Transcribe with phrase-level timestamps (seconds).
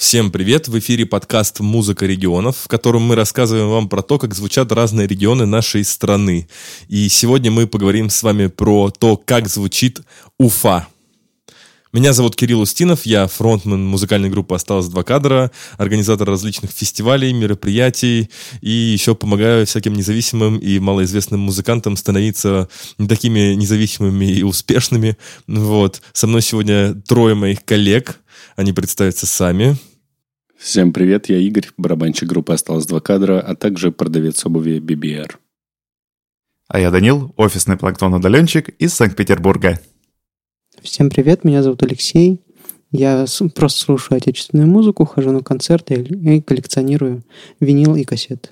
[0.00, 0.66] Всем привет!
[0.66, 5.06] В эфире подкаст «Музыка регионов», в котором мы рассказываем вам про то, как звучат разные
[5.06, 6.48] регионы нашей страны.
[6.88, 10.00] И сегодня мы поговорим с вами про то, как звучит
[10.38, 10.88] Уфа.
[11.92, 18.30] Меня зовут Кирилл Устинов, я фронтмен музыкальной группы «Осталось два кадра», организатор различных фестивалей, мероприятий
[18.62, 25.18] и еще помогаю всяким независимым и малоизвестным музыкантам становиться не такими независимыми и успешными.
[25.46, 26.00] Вот.
[26.14, 28.18] Со мной сегодня трое моих коллег,
[28.56, 29.76] они представятся сами.
[30.60, 35.36] Всем привет, я Игорь, барабанщик группы «Осталось два кадра», а также продавец обуви BBR.
[36.68, 39.80] А я Данил, офисный планктон-удаленщик из Санкт-Петербурга.
[40.82, 42.42] Всем привет, меня зовут Алексей.
[42.90, 47.24] Я просто слушаю отечественную музыку, хожу на концерты и коллекционирую
[47.58, 48.50] винил и кассеты.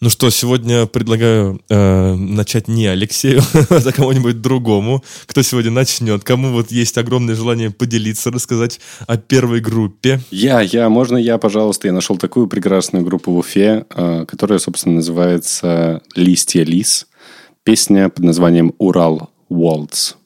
[0.00, 5.04] Ну что, сегодня предлагаю э, начать не Алексею, а кому-нибудь другому.
[5.26, 6.24] Кто сегодня начнет?
[6.24, 10.20] Кому вот есть огромное желание поделиться, рассказать о первой группе?
[10.30, 11.86] Я, я, можно я, пожалуйста?
[11.86, 17.06] Я нашел такую прекрасную группу в Уфе, э, которая, собственно, называется «Листья лис».
[17.62, 20.16] Песня под названием «Урал Waltz».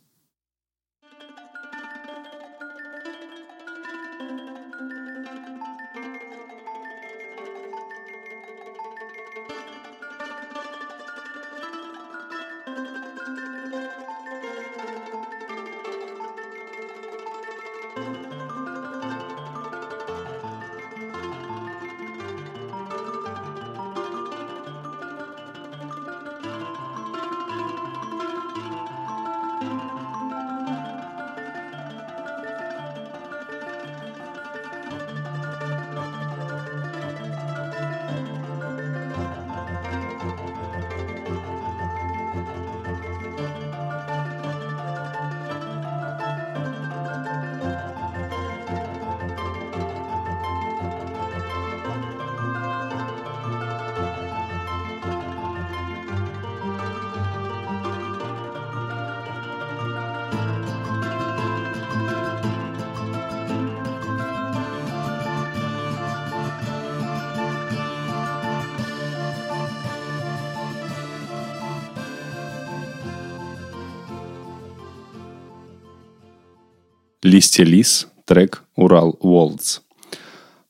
[77.26, 79.80] «Листья лис», трек «Урал Волдс».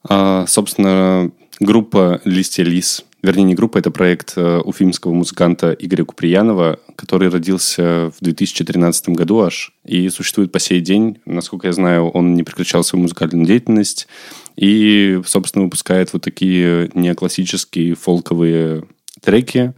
[0.08, 1.30] А, собственно,
[1.60, 8.10] группа «Листья лис», вернее, не группа, это проект э, уфимского музыканта Игоря Куприянова, который родился
[8.18, 11.18] в 2013 году аж и существует по сей день.
[11.26, 14.08] Насколько я знаю, он не прекращал свою музыкальную деятельность
[14.56, 18.84] и, собственно, выпускает вот такие неоклассические фолковые
[19.20, 19.74] треки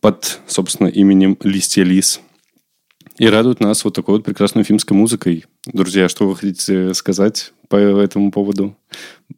[0.00, 2.22] под, собственно, именем «Листья лис».
[3.18, 5.44] И радует нас вот такой вот прекрасной уфимской музыкой.
[5.66, 8.76] Друзья, что вы хотите сказать по этому поводу?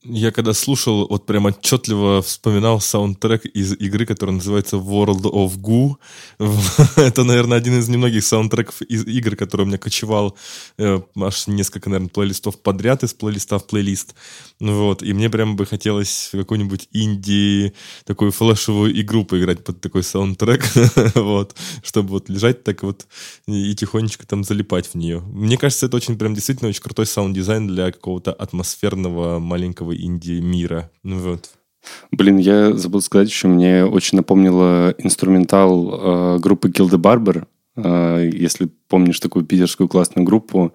[0.02, 5.94] Я когда слушал, вот прям отчетливо вспоминал саундтрек из игры, которая называется World of Goo.
[6.96, 10.36] Это, наверное, один из немногих саундтреков из игр, который у меня кочевал
[10.78, 14.14] э, аж несколько, наверное, плейлистов подряд из плейлиста в плейлист.
[14.60, 15.02] Вот.
[15.02, 17.72] И мне прям бы хотелось какую-нибудь инди,
[18.04, 20.64] такую флешевую игру поиграть под такой саундтрек.
[21.14, 21.54] вот.
[21.82, 23.06] Чтобы вот лежать так вот
[23.46, 25.20] и тихонечко там залипать в нее.
[25.20, 30.90] Мне кажется, это очень прям действительно очень крутой саунд-дизайн для какого-то атмосферного маленького инди-мира.
[31.02, 31.50] Ну вот.
[32.10, 37.46] Блин, я забыл сказать еще, мне очень напомнило инструментал э, группы Gilda Barber,
[37.76, 40.72] э, если помнишь такую питерскую классную группу,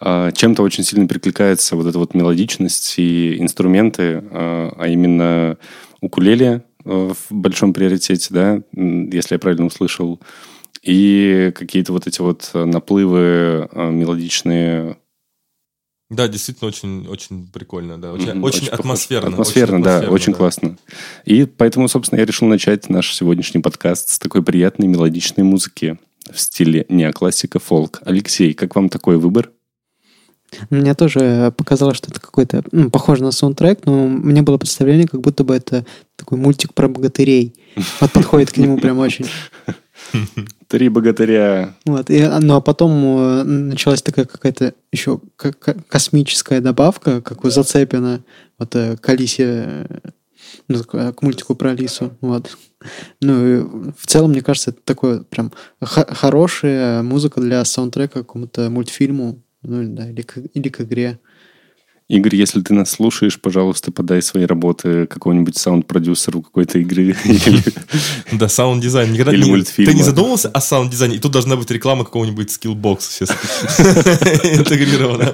[0.00, 5.56] э, чем-то очень сильно перекликается вот эта вот мелодичность и инструменты, э, а именно
[6.00, 10.20] укулеле э, в большом приоритете, да, если я правильно услышал,
[10.82, 14.96] и какие-то вот эти вот наплывы э, мелодичные
[16.10, 18.42] да, действительно очень, очень прикольно, да, очень, mm-hmm.
[18.42, 19.28] очень, атмосферно.
[19.28, 20.38] Атмосферно, очень да, атмосферно, очень да.
[20.38, 20.78] классно.
[21.24, 25.98] И поэтому, собственно, я решил начать наш сегодняшний подкаст с такой приятной мелодичной музыки
[26.28, 28.00] в стиле неоклассика фолк.
[28.04, 29.50] Алексей, как вам такой выбор?
[30.68, 35.20] Мне тоже показалось, что это какой-то ну, похоже на саундтрек, но мне было представление, как
[35.20, 35.86] будто бы это
[36.16, 37.54] такой мультик про богатырей.
[38.00, 39.26] Вот подходит к нему прям очень.
[40.68, 41.74] Три богатыря.
[41.84, 45.20] Вот, и, ну а потом э, началась такая какая-то еще
[45.88, 48.22] космическая добавка, как у Зацепина,
[48.58, 49.86] вот э, к Алисе,
[50.68, 52.56] ну, к мультику про Алису, вот.
[53.20, 58.70] Ну, и в целом, мне кажется, это такое прям хорошая музыка для саундтрека к какому-то
[58.70, 61.18] мультфильму, ну, да, или, к, или к игре.
[62.10, 67.14] Игорь, если ты нас слушаешь, пожалуйста, подай свои работы какому-нибудь саунд-продюсеру какой-то игры.
[68.32, 69.12] Да, саунд-дизайн.
[69.12, 69.92] Никогда Или мультфильма.
[69.92, 71.16] Ты не задумывался о саунд-дизайне?
[71.16, 73.30] И тут должна быть реклама какого-нибудь Skillbox сейчас
[74.58, 75.32] интегрирована.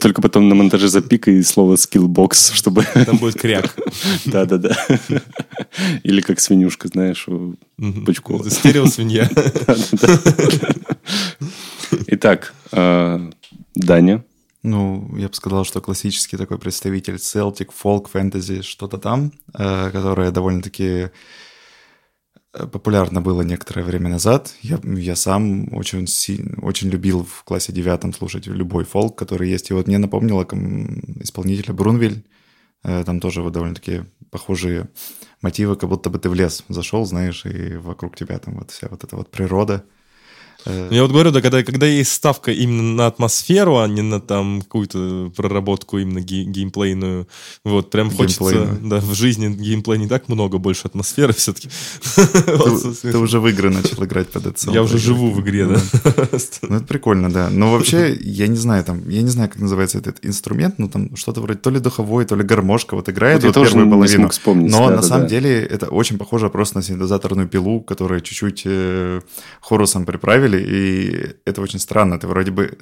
[0.00, 2.84] Только потом на монтаже запикай слово Skillbox, чтобы...
[3.04, 3.74] Там будет кряк.
[4.24, 4.76] Да-да-да.
[6.04, 8.06] Или как свинюшка, знаешь, у Мгм.
[8.06, 8.48] Пучкова.
[8.48, 9.28] Стерео-свинья.
[12.06, 13.30] Итак, э,
[13.74, 14.24] Даня.
[14.66, 20.32] Ну, я бы сказал, что классический такой представитель Celtic, фолк, фэнтези, что-то там, э, которое
[20.32, 21.10] довольно-таки
[22.52, 24.54] э, популярно было некоторое время назад.
[24.62, 26.06] Я, я сам очень,
[26.62, 29.70] очень любил в классе девятом слушать любой фолк, который есть.
[29.70, 30.42] И вот мне напомнило
[31.22, 32.24] исполнителя Брунвиль.
[32.82, 34.02] Э, Там тоже вот довольно-таки
[34.32, 34.88] похожие
[35.42, 38.88] мотивы, как будто бы ты в лес зашел, знаешь, и вокруг тебя там вот вся
[38.90, 39.84] вот эта вот природа.
[40.66, 44.20] Э, Я вот говорю, да, когда, когда есть ставка именно на атмосферу, а не на
[44.20, 47.26] там какую-то проработку именно ге- геймплейную,
[47.64, 51.68] вот, прям хочется, да, в жизни геймплей не так много, больше атмосферы все-таки.
[52.14, 54.70] Ты, ты уже в игры начал играть под это.
[54.70, 55.80] Я уже живу в игре, да.
[56.62, 57.48] Ну, это прикольно, да.
[57.50, 61.16] Но вообще, я не знаю, там, я не знаю, как называется этот инструмент, ну, там
[61.16, 64.28] что-то вроде то ли духовой, то ли гармошка вот играет Вот вот первую половину.
[64.28, 69.20] вспомнить, Но на самом деле это очень похоже просто на синтезаторную пилу, которую чуть-чуть э,
[69.60, 72.18] хорусом приправили, и это очень странно.
[72.18, 72.78] Ты вроде бы...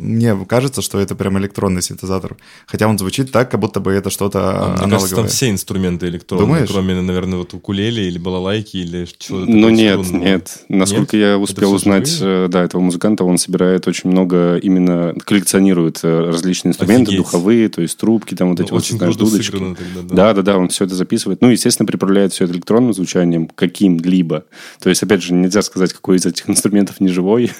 [0.00, 2.36] Мне кажется, что это прям электронный синтезатор.
[2.66, 6.06] Хотя он звучит так, как будто бы это что-то А, Мне кажется, там все инструменты
[6.08, 6.68] электронные, Думаешь?
[6.70, 10.24] кроме, наверное, вот укулеле или балалайки или чего-то Ну нет, струнного.
[10.28, 10.64] нет.
[10.68, 12.46] Насколько я успел узнать, живые?
[12.46, 17.18] э, да, этого музыканта, он собирает очень много, именно коллекционирует э, различные инструменты, Офигеть.
[17.18, 19.52] духовые, то есть трубки, там вот эти Ну, вот, Очень знаешь, дудочки.
[19.52, 20.14] тогда, да.
[20.14, 21.40] Да, да, да, он все это записывает.
[21.40, 24.44] Ну, естественно, приправляет все это электронным звучанием каким-либо.
[24.80, 27.50] То есть, опять же, нельзя сказать, какой из этих инструментов не живой.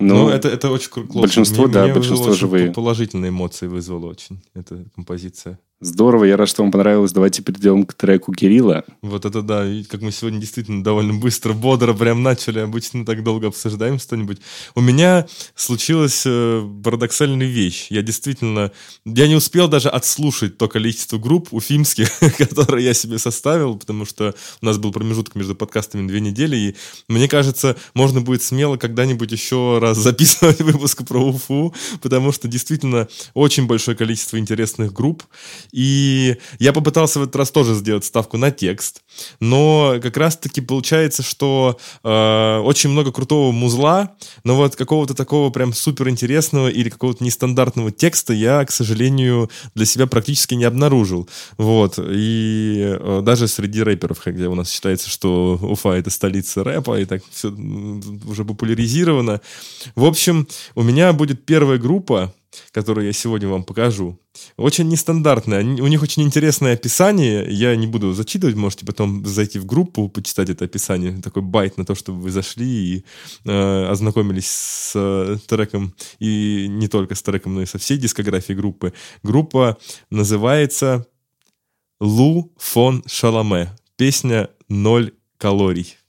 [0.00, 1.20] Ну, Но это, это очень кру- классно.
[1.20, 2.72] большинство, Мне- да, мне большинство вызвало живые.
[2.72, 5.58] Положительные эмоции вызвала очень эта композиция.
[5.80, 7.12] Здорово, я рад, что вам понравилось.
[7.12, 8.84] Давайте перейдем к треку Кирилла.
[9.00, 13.24] Вот это да, и как мы сегодня действительно довольно быстро, бодро прям начали, обычно так
[13.24, 14.38] долго обсуждаем что-нибудь.
[14.74, 17.86] У меня случилась э, парадоксальная вещь.
[17.90, 18.72] Я действительно,
[19.06, 24.34] я не успел даже отслушать то количество групп уфимских, которые я себе составил, потому что
[24.60, 26.76] у нас был промежуток между подкастами две недели, и
[27.08, 33.08] мне кажется, можно будет смело когда-нибудь еще раз записывать выпуск про Уфу, потому что действительно
[33.32, 35.24] очень большое количество интересных групп,
[35.72, 39.02] и я попытался в этот раз тоже сделать ставку на текст,
[39.40, 44.14] но как раз-таки получается, что э, очень много крутого музла,
[44.44, 49.86] но вот какого-то такого прям супер интересного или какого-то нестандартного текста я, к сожалению, для
[49.86, 51.28] себя практически не обнаружил.
[51.56, 51.98] Вот.
[51.98, 57.04] И э, даже среди рэперов, где у нас считается, что Уфа это столица рэпа, и
[57.04, 59.40] так все уже популяризировано.
[59.94, 62.32] В общем, у меня будет первая группа,
[62.72, 64.18] которую я сегодня вам покажу.
[64.56, 65.62] Очень нестандартная.
[65.62, 67.46] У них очень интересное описание.
[67.48, 71.20] Я не буду зачитывать, можете потом зайти в группу, почитать это описание.
[71.20, 73.04] Такой байт на то, чтобы вы зашли и
[73.44, 75.94] э, ознакомились с э, треком.
[76.18, 78.92] И не только с треком, но и со всей дискографией группы.
[79.22, 79.78] Группа
[80.10, 81.06] называется
[82.00, 83.76] Лу фон Шаламе.
[83.96, 85.99] Песня «Ноль калорий».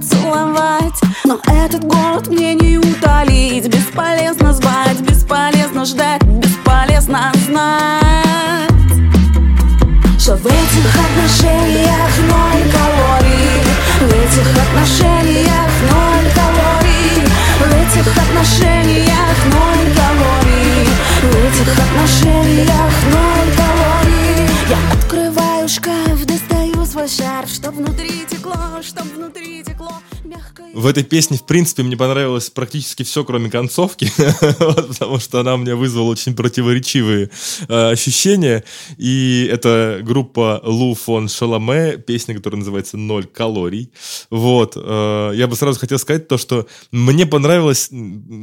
[0.00, 3.66] Просто целовать Но этот голод мне не утолить.
[3.68, 8.70] Бесполезно звать, бесполезно ждать Бесполезно знать.
[10.18, 13.62] Что в этих отношениях ноль калорий.
[14.00, 17.26] В этих отношениях ноль калорий.
[17.58, 20.88] В этих отношениях ноль калорий.
[21.22, 23.89] В этих отношениях ноль калорий
[30.80, 34.10] В этой песне, в принципе, мне понравилось практически все, кроме концовки,
[34.58, 37.28] потому что она у меня вызвала очень противоречивые
[37.68, 38.64] э, ощущения.
[38.96, 43.92] И это группа Лу фон Шаламе, песня, которая называется «Ноль калорий».
[44.30, 44.72] Вот.
[44.74, 47.90] э, я бы сразу хотел сказать то, что мне понравилось,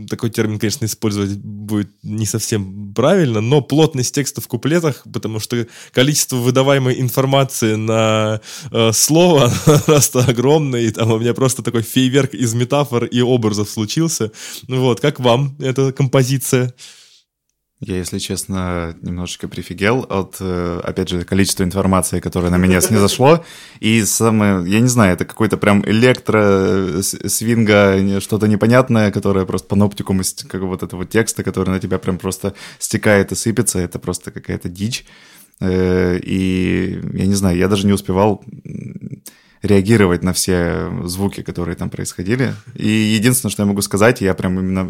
[0.07, 5.65] такой термин, конечно, использовать будет не совсем правильно, но плотность текста в куплетах, потому что
[5.91, 8.41] количество выдаваемой информации на
[8.71, 9.51] э, слово
[9.87, 14.31] просто огромное, и там у меня просто такой фейверк фейерверк из метафор и образов случился.
[14.67, 16.73] Ну вот, как вам эта композиция?
[17.79, 23.45] Я, если честно, немножечко прифигел от, э, опять же, количества информации, которое на меня снизошло.
[23.79, 29.67] И самое, я не знаю, это какой-то прям электро, э, свинга, что-то непонятное, которое просто
[29.67, 33.77] паноптикум как вот этого текста, который на тебя прям просто стекает и сыпется.
[33.77, 35.05] Это просто какая-то дичь.
[35.59, 38.43] Э, и я не знаю, я даже не успевал
[39.61, 42.53] реагировать на все звуки, которые там происходили.
[42.75, 44.89] И единственное, что я могу сказать, я прям именно...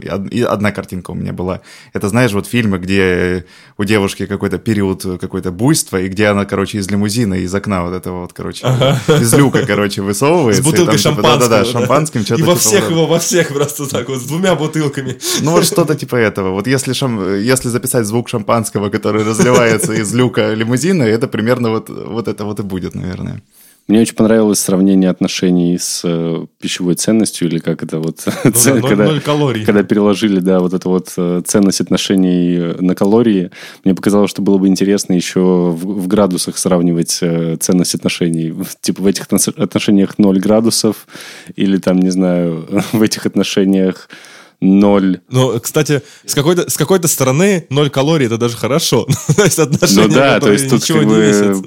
[0.49, 1.61] Одна картинка у меня была.
[1.93, 3.45] Это, знаешь, вот фильмы, где
[3.77, 7.93] у девушки какой-то период, какое-то буйство, и где она, короче, из лимузина, из окна вот
[7.93, 8.99] этого вот, короче, ага.
[9.07, 10.61] из люка, короче, высовывается.
[10.61, 11.49] С бутылкой там, типа, шампанского.
[11.49, 12.21] Да-да-да, шампанским.
[12.21, 15.17] И во типа, всех вот, его, во всех просто так вот, с двумя бутылками.
[15.41, 16.51] Ну вот что-то типа этого.
[16.51, 17.35] Вот если, шам...
[17.39, 22.59] если записать звук шампанского, который разливается из люка лимузина, это примерно вот, вот это вот
[22.59, 23.41] и будет, наверное.
[23.87, 28.21] Мне очень понравилось сравнение отношений с э, пищевой ценностью, или как это вот...
[28.43, 29.65] Ну, цен, да, когда, 0 калорий.
[29.65, 33.51] Когда переложили, да, вот эту вот э, ценность отношений на калории,
[33.85, 38.53] мне показалось, что было бы интересно еще в, в градусах сравнивать э, ценность отношений.
[38.81, 41.07] Типа в этих отношениях 0 градусов,
[41.55, 44.09] или там, не знаю, в этих отношениях
[44.59, 45.19] ноль.
[45.29, 49.05] Ну, кстати, с какой-то, с какой-то стороны ноль калорий это даже хорошо.
[49.35, 51.63] то есть отношения, ну, да, то есть тут ничего не весят.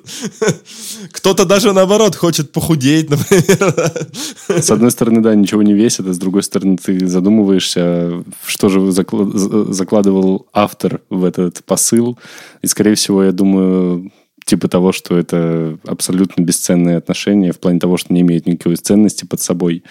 [1.12, 3.92] Кто-то даже наоборот хочет похудеть, например.
[4.48, 8.90] С одной стороны, да, ничего не весит, а с другой стороны, ты задумываешься, что же
[8.90, 12.18] закладывал автор в этот посыл.
[12.62, 14.10] И, скорее всего, я думаю,
[14.44, 19.24] типа того, что это абсолютно бесценные отношения в плане того, что не имеют никакой ценности
[19.24, 19.84] под собой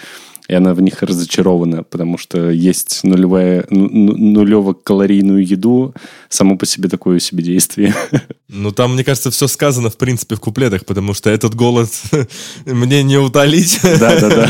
[0.49, 5.93] и она в них разочарована, потому что есть нулевая, нулево-калорийную еду,
[6.27, 7.93] само по себе такое себе действие.
[8.51, 11.91] Ну, там, мне кажется, все сказано, в принципе, в куплетах, потому что этот голод
[12.65, 13.79] мне не утолить.
[13.83, 14.49] Да-да-да.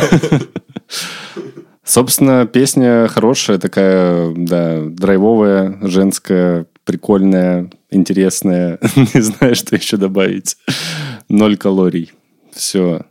[1.84, 8.80] Собственно, песня хорошая, такая, да, драйвовая, женская, прикольная, интересная.
[9.14, 10.56] Не знаю, что еще добавить.
[11.28, 12.14] Ноль калорий.
[12.54, 13.02] Все.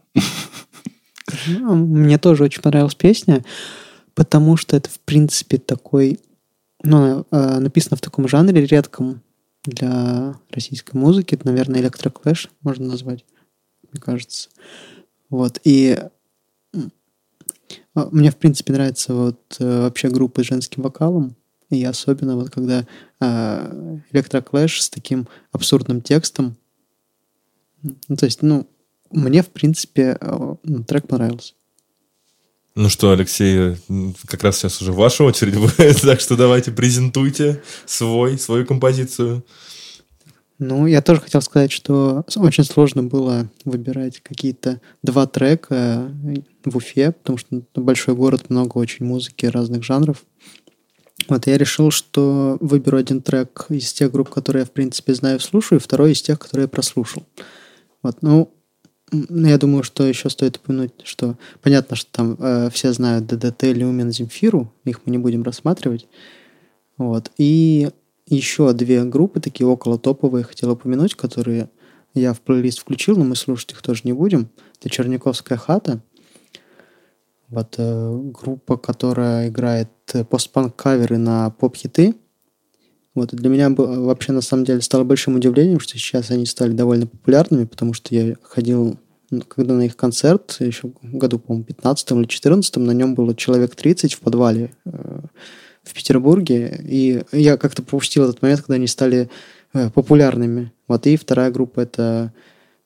[1.46, 3.44] Ну, мне тоже очень понравилась песня,
[4.14, 6.20] потому что это, в принципе, такой...
[6.82, 9.22] Ну, э, написано в таком жанре редком
[9.64, 11.34] для российской музыки.
[11.34, 13.24] Это, наверное, электроклэш можно назвать,
[13.90, 14.48] мне кажется.
[15.28, 15.60] Вот.
[15.64, 15.98] И
[17.94, 21.36] а, мне, в принципе, нравится вот э, вообще группы с женским вокалом.
[21.70, 22.86] И особенно вот когда
[23.20, 26.56] э, электроклэш с таким абсурдным текстом.
[27.82, 28.66] Ну, то есть, ну,
[29.10, 30.54] мне, в принципе, э,
[30.86, 31.54] трек понравился.
[32.74, 33.76] Ну что, Алексей,
[34.26, 39.44] как раз сейчас уже ваша очередь будет, так что давайте презентуйте свой, свою композицию.
[40.60, 46.12] Ну, я тоже хотел сказать, что очень сложно было выбирать какие-то два трека
[46.64, 50.24] в Уфе, потому что большой город, много очень музыки разных жанров.
[51.28, 55.38] Вот я решил, что выберу один трек из тех групп, которые я, в принципе, знаю
[55.38, 57.24] и слушаю, и второй из тех, которые я прослушал.
[58.02, 58.52] Вот, ну,
[59.10, 64.12] я думаю, что еще стоит упомянуть, что понятно, что там э, все знают ДДТ, Люмен,
[64.12, 66.06] Земфиру, их мы не будем рассматривать.
[66.96, 67.30] Вот.
[67.38, 67.90] И
[68.26, 71.70] еще две группы, такие около топовые, хотел упомянуть, которые
[72.14, 74.50] я в плейлист включил, но мы слушать их тоже не будем.
[74.78, 76.00] Это Черняковская хата.
[77.48, 79.88] Вот э, группа, которая играет
[80.28, 82.14] постпанк-каверы на поп-хиты.
[83.18, 87.08] Вот, для меня вообще на самом деле стало большим удивлением, что сейчас они стали довольно
[87.08, 88.96] популярными, потому что я ходил,
[89.30, 93.74] ну, когда на их концерт, еще году, по-моему, 15 или 14 на нем было человек
[93.74, 95.20] 30 в подвале э,
[95.82, 99.28] в Петербурге, и я как-то пропустил этот момент, когда они стали
[99.74, 100.72] э, популярными.
[100.86, 102.32] Вот, и вторая группа— это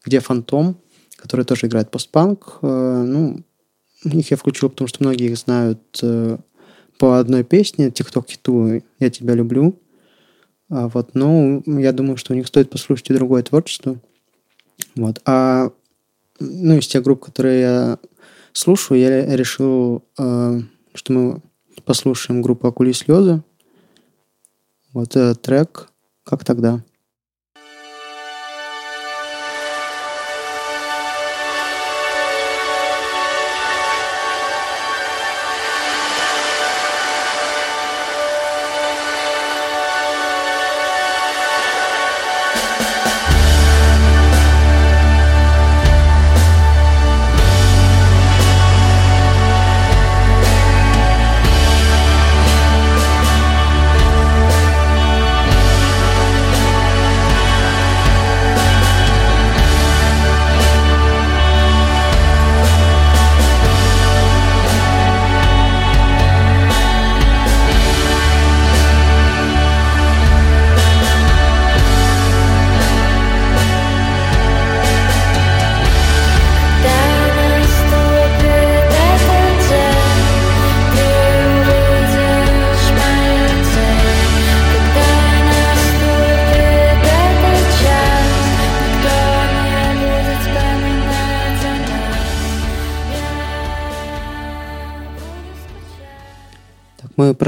[0.02, 0.78] «Где фантом?»,
[1.16, 2.58] который тоже играет постпанк.
[2.62, 3.42] Э, ну,
[4.04, 6.38] их я включил, потому что многие их знают э,
[6.98, 9.78] по одной песне, «Тикток-хиту «Я тебя люблю»,
[10.72, 13.98] вот, ну, я думаю, что у них стоит послушать и другое творчество.
[14.94, 15.20] Вот.
[15.26, 15.70] А
[16.40, 17.98] ну, из тех групп, которые я
[18.54, 20.60] слушаю, я решил, э,
[20.94, 21.42] что мы
[21.84, 23.42] послушаем группу «Акули слезы».
[24.94, 25.90] Вот этот трек
[26.24, 26.82] «Как тогда».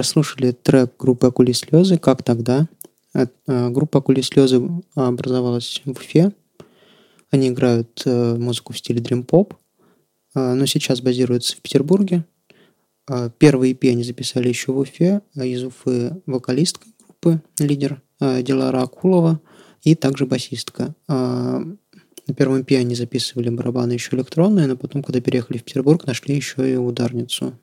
[0.05, 2.69] Мы прослушали трек группы «Акули слезы» «Как тогда?».
[3.15, 4.61] Э, э, Группа «Акули слезы»
[4.95, 6.31] образовалась в Уфе.
[7.31, 9.55] Они играют э, музыку в стиле дрим-поп,
[10.35, 12.23] но сейчас базируются в Петербурге.
[13.39, 15.23] Первый EP они записали еще в Уфе.
[15.37, 19.41] Из Уфы вокалистка группы, лидер Дилара Акулова
[19.85, 20.95] и также басистка.
[21.09, 26.37] На первом EP они записывали барабаны еще электронные, но потом, когда переехали в Петербург, нашли
[26.37, 27.59] еще и ударницу.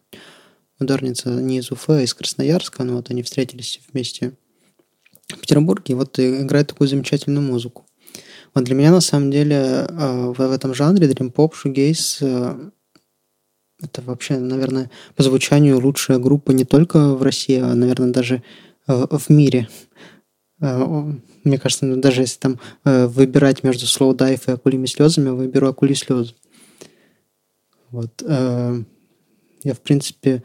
[0.81, 2.83] Ударница не из Уфы, а из Красноярска.
[2.83, 4.33] Ну, вот они встретились вместе
[5.27, 7.85] в Петербурге и вот и играют такую замечательную музыку.
[8.53, 12.69] Вот для меня, на самом деле, э, в, этом жанре дрим-поп, шугейс э,
[13.81, 18.43] это вообще, наверное, по звучанию лучшая группа не только в России, а, наверное, даже
[18.87, 19.69] э, в мире.
[20.59, 20.83] Э,
[21.43, 25.69] Мне кажется, ну, даже если там выбирать между Slow Dive и Акулими слезами, я выберу
[25.69, 26.35] Акули слезы.
[27.89, 28.21] Вот.
[28.21, 30.43] Я, в принципе,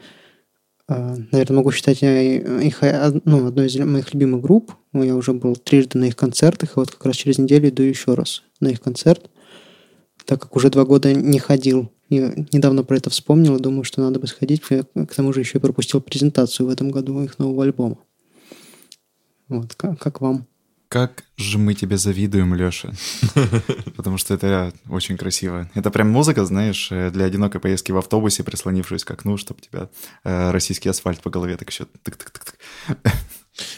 [0.87, 4.71] наверное, могу считать э, их э, ну, одной из моих любимых групп.
[4.93, 7.83] Ну, Я уже был трижды на их концертах, и вот как раз через неделю иду
[7.83, 9.29] еще раз на их концерт,
[10.25, 11.91] так как уже два года не ходил.
[12.09, 12.19] И
[12.53, 14.61] недавно про это вспомнил и думаю, что надо бы сходить.
[14.69, 17.97] Я, К тому же еще пропустил презентацию в этом году их нового альбома.
[19.49, 20.47] Вот, как, как вам?
[20.89, 22.93] Как же мы тебе завидуем, Леша.
[23.97, 25.69] Потому что это очень красиво.
[25.73, 29.89] Это прям музыка, знаешь, э, для одинокой поездки в автобусе, прислонившись к окну, чтобы тебя
[30.23, 32.53] э, российский асфальт по голове так еще тык-тык-тык.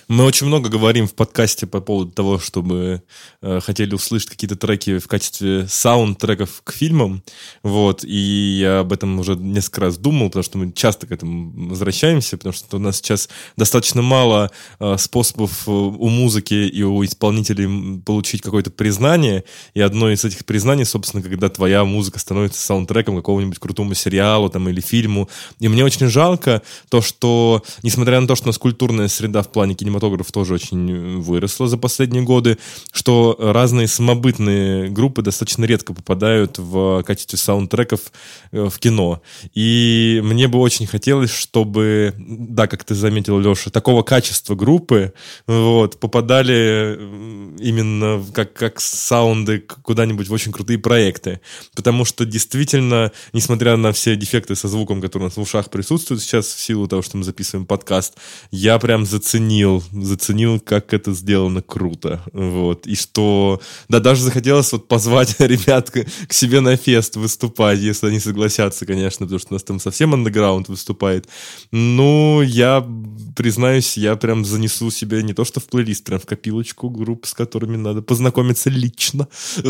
[0.08, 3.04] Мы очень много говорим в подкасте по поводу того, чтобы
[3.42, 7.24] э, хотели услышать какие-то треки в качестве саундтреков к фильмам.
[7.64, 8.04] Вот.
[8.04, 12.38] И я об этом уже несколько раз думал, потому что мы часто к этому возвращаемся,
[12.38, 18.02] потому что у нас сейчас достаточно мало э, способов э, у музыки и у исполнителей
[18.02, 19.44] получить какое-то признание.
[19.74, 24.68] И одно из этих признаний, собственно, когда твоя музыка становится саундтреком какого-нибудь крутому сериалу там,
[24.70, 25.30] или фильму.
[25.60, 29.52] И мне очень жалко то, что, несмотря на то, что у нас культурная среда в
[29.52, 32.58] плане кинематографа тоже очень э, выросла за последние годы,
[32.92, 38.12] что разные самобытные группы достаточно редко попадают в качестве саундтреков
[38.52, 39.22] э, в кино.
[39.54, 45.14] И мне бы очень хотелось, чтобы, да, как ты заметил, Леша, такого качества группы
[45.48, 51.42] вот, попадали э, именно как, как саунды куда-нибудь в очень крутые проекты.
[51.76, 56.22] Потому что действительно, несмотря на все дефекты со звуком, которые у нас в ушах присутствуют
[56.22, 58.16] сейчас в силу того, что мы записываем подкаст,
[58.52, 59.59] я прям заценил,
[59.92, 62.22] заценил, как это сделано круто.
[62.34, 62.88] Вот.
[62.88, 68.08] И что, да, даже захотелось вот позвать ребят к, к себе на фест выступать, если
[68.08, 71.28] они согласятся, конечно, потому что у нас там совсем андеграунд выступает.
[71.72, 72.86] Ну, я
[73.36, 77.34] признаюсь, я прям занесу себе не то что в плейлист, прям в копилочку групп, с
[77.34, 79.28] которыми надо познакомиться лично.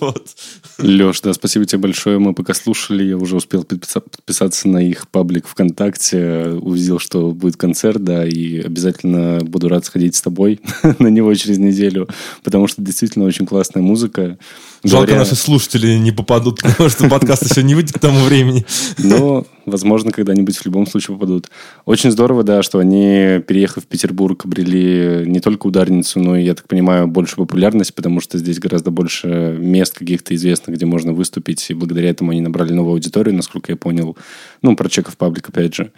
[0.00, 0.36] Вот.
[0.78, 2.18] Леш, да, спасибо тебе большое.
[2.18, 7.56] Мы пока слушали, я уже успел подписа- подписаться на их паблик ВКонтакте, увидел, что будет
[7.56, 10.60] концерт, да, и обязательно буду рад сходить с тобой
[10.98, 12.08] на него через неделю,
[12.44, 14.38] потому что действительно очень классная музыка.
[14.84, 18.64] Жалко, Говоря- наши слушатели не попадут, потому что подкаст еще не выйдет к тому времени.
[18.98, 21.50] Но, возможно, когда-нибудь в любом случае попадут.
[21.84, 26.54] Очень здорово, да, что они, переехав в Петербург, обрели не только ударницу, но и, я
[26.54, 31.66] так понимаю, большую популярность, потому что здесь гораздо больше мест каких-то известных, где можно выступить,
[31.70, 34.16] и благодаря этому они набрали новую аудиторию, насколько я понял.
[34.62, 35.90] Ну, про чеков паблик, опять же.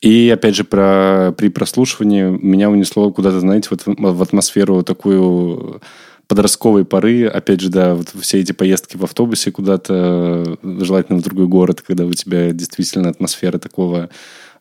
[0.00, 5.80] И, опять же, про, при прослушивании меня унесло куда-то, знаете, вот в, атмосферу такую
[6.28, 11.48] подростковой поры, опять же, да, вот все эти поездки в автобусе куда-то, желательно в другой
[11.48, 14.10] город, когда у тебя действительно атмосфера такого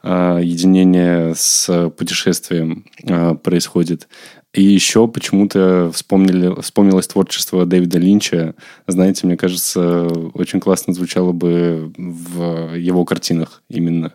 [0.02, 4.08] а, единения с путешествием а, происходит.
[4.54, 8.56] И еще почему-то вспомнили, вспомнилось творчество Дэвида Линча.
[8.88, 14.14] Знаете, мне кажется, очень классно звучало бы в его картинах именно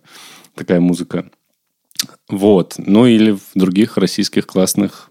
[0.54, 1.30] такая музыка.
[2.28, 2.74] Вот.
[2.78, 5.10] Ну или в других российских классных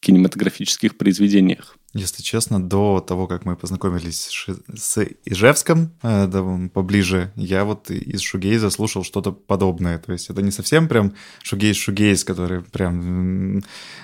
[0.00, 1.76] кинематографических произведениях.
[1.96, 4.28] Если честно, до того, как мы познакомились
[4.74, 9.98] с Ижевском э, да, поближе, я вот из шугейза слушал что-то подобное.
[9.98, 13.62] То есть это не совсем прям шугейз-шугейз, который прям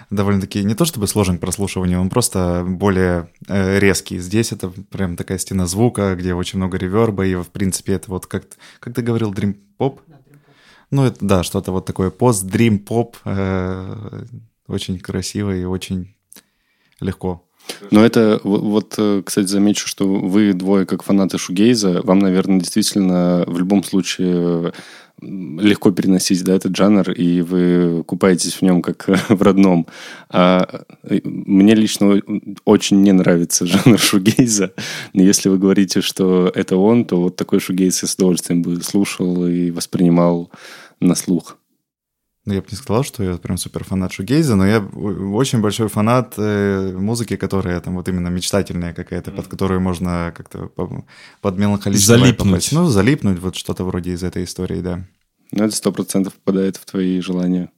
[0.09, 4.18] довольно-таки не то чтобы сложен к прослушиванию, он просто более э, резкий.
[4.18, 8.26] Здесь это прям такая стена звука, где очень много реверба, и в принципе это вот
[8.26, 8.44] как,
[8.81, 10.00] как ты говорил, дрим-поп?
[10.90, 14.24] Ну, это, да, что-то вот такое пост-дрим-поп, э,
[14.66, 16.14] очень красиво и очень
[17.00, 17.46] легко.
[17.90, 23.44] Но это, вот, э, кстати, замечу, что вы двое, как фанаты шугейза, вам, наверное, действительно
[23.46, 24.72] в любом случае
[25.20, 29.87] легко переносить да, этот жанр, и вы купаетесь в нем как в родном.
[30.31, 32.20] А э, мне лично
[32.64, 34.72] очень не нравится жанр шугейза.
[35.12, 38.83] Но если вы говорите, что это он, то вот такой шугейз я с удовольствием бы
[38.83, 40.51] слушал и воспринимал
[41.01, 41.57] на слух.
[42.44, 45.87] Ну, я бы не сказал, что я прям супер фанат шугейза, но я очень большой
[45.88, 51.05] фанат э, музыки, которая там вот именно мечтательная какая-то, под которую можно как-то по-
[51.40, 52.48] под меланхоличный вайб Залипнуть.
[52.50, 52.72] попасть.
[52.72, 55.07] Ну, залипнуть, вот что-то вроде из этой истории, да.
[55.52, 57.70] Но это сто процентов попадает в твои желания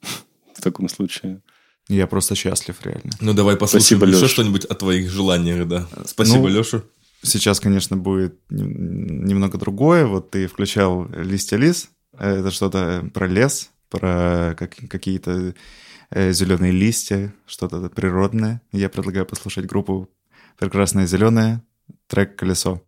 [0.57, 1.43] в таком случае.
[1.89, 3.11] Я просто счастлив, реально.
[3.21, 4.31] Ну, давай послушаем Спасибо, еще Лёш.
[4.31, 5.87] что-нибудь о твоих желаниях, да.
[6.07, 6.83] Спасибо, Ну, Леша.
[7.23, 10.07] Сейчас, конечно, будет нем- немного другое.
[10.07, 11.91] Вот ты включал «Листья лис».
[12.19, 15.55] Это что-то про лес, про как- какие-то
[16.15, 18.61] зеленые листья, что-то природное.
[18.73, 20.09] Я предлагаю послушать группу
[20.59, 21.63] «Прекрасное зеленое»,
[22.07, 22.83] трек «Колесо».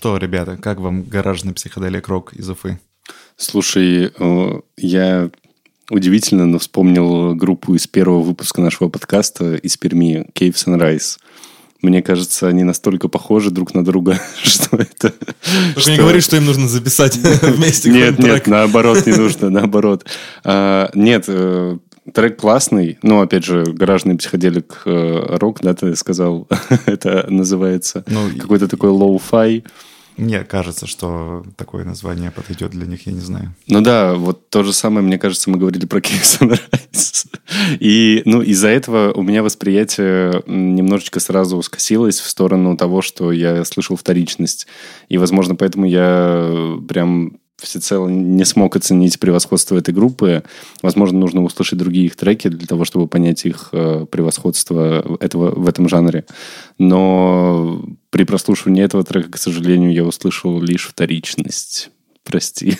[0.00, 2.80] Что, ребята, как вам гаражный психоделик рок из Уфы?
[3.36, 5.30] Слушай, э, я
[5.90, 11.18] удивительно, но вспомнил группу из первого выпуска нашего подкаста из Перми, Cave Sunrise.
[11.82, 15.12] Мне кажется, они настолько похожи друг на друга, что это...
[15.74, 18.46] Только не говори, что им нужно записать вместе Нет, нет, трек.
[18.46, 20.06] наоборот, не нужно, наоборот.
[20.44, 21.76] А, Нет, э,
[22.14, 26.48] трек классный, но, опять же, гаражный психоделик э, рок, да, ты сказал,
[26.86, 29.64] это называется Ну, и- какой-то такой lo-fi.
[30.20, 33.54] Мне кажется, что такое название подойдет для них, я не знаю.
[33.66, 37.26] Ну да, вот то же самое, мне кажется, мы говорили про Cave Sunrise.
[37.80, 43.64] И, ну, из-за этого у меня восприятие немножечко сразу скосилось в сторону того, что я
[43.64, 44.66] слышал вторичность.
[45.08, 50.42] И, возможно, поэтому я э, прям всецело не смог оценить превосходство этой группы.
[50.82, 55.68] Возможно, нужно услышать другие их треки для того, чтобы понять их э, превосходство этого, в
[55.68, 56.24] этом жанре.
[56.78, 61.90] Но при прослушивании этого трека, к сожалению, я услышал лишь вторичность.
[62.24, 62.78] Прости.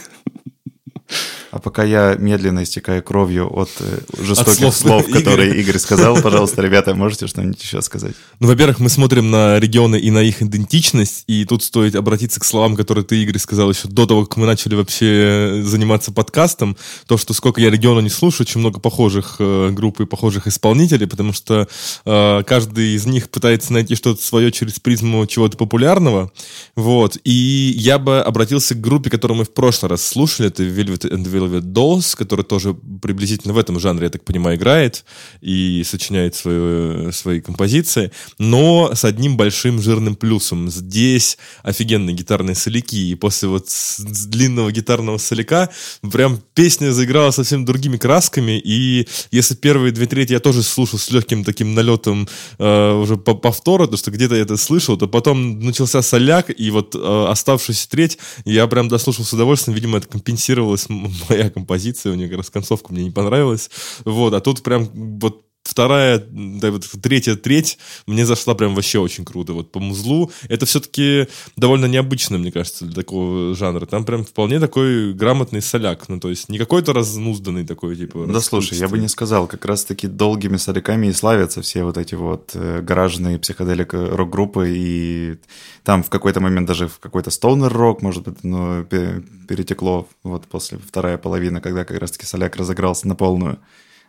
[1.51, 5.19] А пока я медленно истекаю кровью от э, жестоких слов слов, Игоря.
[5.19, 8.15] которые Игорь сказал, пожалуйста, ребята, можете что-нибудь еще сказать?
[8.39, 12.45] Ну, во-первых, мы смотрим на регионы и на их идентичность, и тут стоит обратиться к
[12.45, 17.19] словам, которые ты, Игорь, сказал еще до того, как мы начали вообще заниматься подкастом, то,
[17.19, 21.33] что сколько я региона не слушаю, очень много похожих э, групп и похожих исполнителей, потому
[21.33, 21.67] что
[22.05, 26.31] э, каждый из них пытается найти что-то свое через призму чего-то популярного,
[26.77, 31.00] вот, и я бы обратился к группе, которую мы в прошлый раз слушали, это Velvet
[31.05, 35.05] and Velvet Dolls, которая тоже приблизительно в этом жанре, я так понимаю, играет
[35.41, 40.71] и сочиняет свою, свои композиции, но с одним большим жирным плюсом.
[40.71, 45.71] Здесь офигенные гитарные соляки, и после вот длинного гитарного соляка
[46.13, 51.11] прям песня заиграла совсем другими красками, и если первые две трети я тоже слушал с
[51.11, 55.61] легким таким налетом э, уже по повтору, то что где-то я это слышал, то потом
[55.61, 60.87] начался соляк, и вот э, оставшуюся треть я прям дослушал с удовольствием, видимо, это компенсировалась
[60.89, 60.90] м-
[61.29, 63.71] моя композиция, у нее как раз концовка мне не понравилась,
[64.05, 64.89] вот, а тут прям
[65.21, 69.53] вот вторая, да, вот третья треть мне зашла прям вообще очень круто.
[69.53, 73.87] Вот по музлу это все-таки довольно необычно, мне кажется, для такого жанра.
[73.87, 76.09] Там прям вполне такой грамотный соляк.
[76.09, 78.27] Ну, то есть не какой-то разнузданный такой, типа...
[78.27, 82.15] Да слушай, я бы не сказал, как раз-таки долгими соляками и славятся все вот эти
[82.15, 85.37] вот э, гаражные психоделик рок-группы, и
[85.85, 91.19] там в какой-то момент даже в какой-то стоунер-рок, может быть, пе- перетекло вот после вторая
[91.19, 93.59] половина, когда как раз-таки соляк разыгрался на полную.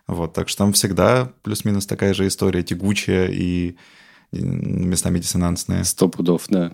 [0.07, 3.75] Вот, так что там всегда плюс-минус такая же история, тягучая и
[4.31, 5.83] местами диссонансная.
[5.83, 6.73] Сто пудов, да.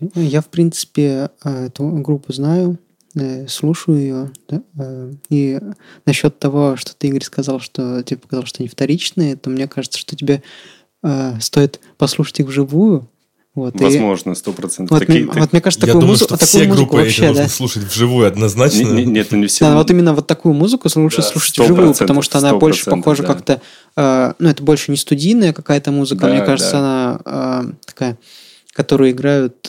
[0.00, 2.78] Ну, Я, в принципе, э, эту группу знаю.
[3.14, 4.30] э, слушаю ее.
[4.48, 4.62] Да?
[4.78, 5.60] Э, и
[6.06, 9.98] насчет того, что ты, Игорь, сказал, что тебе показалось, что они вторичные, то мне кажется,
[9.98, 10.42] что тебе
[11.40, 13.09] стоит послушать их вживую.
[13.52, 14.96] Вот, Возможно, сто процентов.
[14.96, 17.26] вот, мне, вот мне кажется, Я такую, думаю, музы- что такую все музыку группы вообще,
[17.28, 17.48] нужно да.
[17.48, 18.82] слушать вживую однозначно.
[18.84, 19.64] Не- не- Нет, не все.
[19.64, 23.22] Да, вот именно вот такую музыку лучше Да, слушать вживую, потому что она больше похожа
[23.22, 23.28] да.
[23.34, 23.60] как-то...
[23.96, 27.20] э, ну, это больше не студийная какая-то музыка, Да, мне кажется, да.
[27.24, 28.18] она э, такая,
[28.72, 29.68] которую играют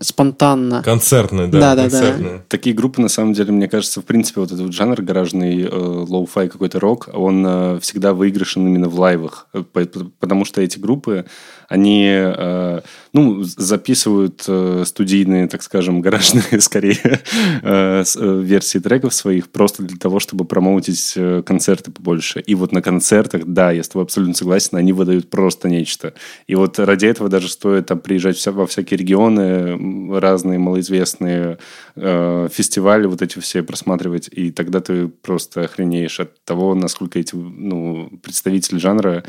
[0.00, 0.82] спонтанно.
[0.82, 1.60] Концертная, да.
[1.60, 1.90] Да, да, да.
[1.90, 2.44] концертная.
[2.48, 6.48] Такие группы, на самом деле, мне кажется, в принципе, вот этот жанр гаражный, э, lo-fi
[6.48, 9.46] какой-то рок, он э, всегда выигрышен именно в лайвах.
[9.52, 11.26] Э, по- по- Потому что эти группы,
[11.68, 12.80] они, э,
[13.12, 17.20] ну, записывают э, студийные, так скажем, гаражные, скорее,
[17.62, 22.40] э, э, версии треков своих просто для того, чтобы промоутить э, концерты побольше.
[22.40, 26.14] И вот на концертах, да, я с тобой абсолютно согласен, они выдают просто нечто.
[26.46, 31.58] И вот ради этого даже стоит там приезжать во всякие регионы, разные малоизвестные
[31.96, 37.34] э, фестивали, вот эти все просматривать, и тогда ты просто охренеешь от того, насколько эти
[37.34, 39.24] ну, представители жанра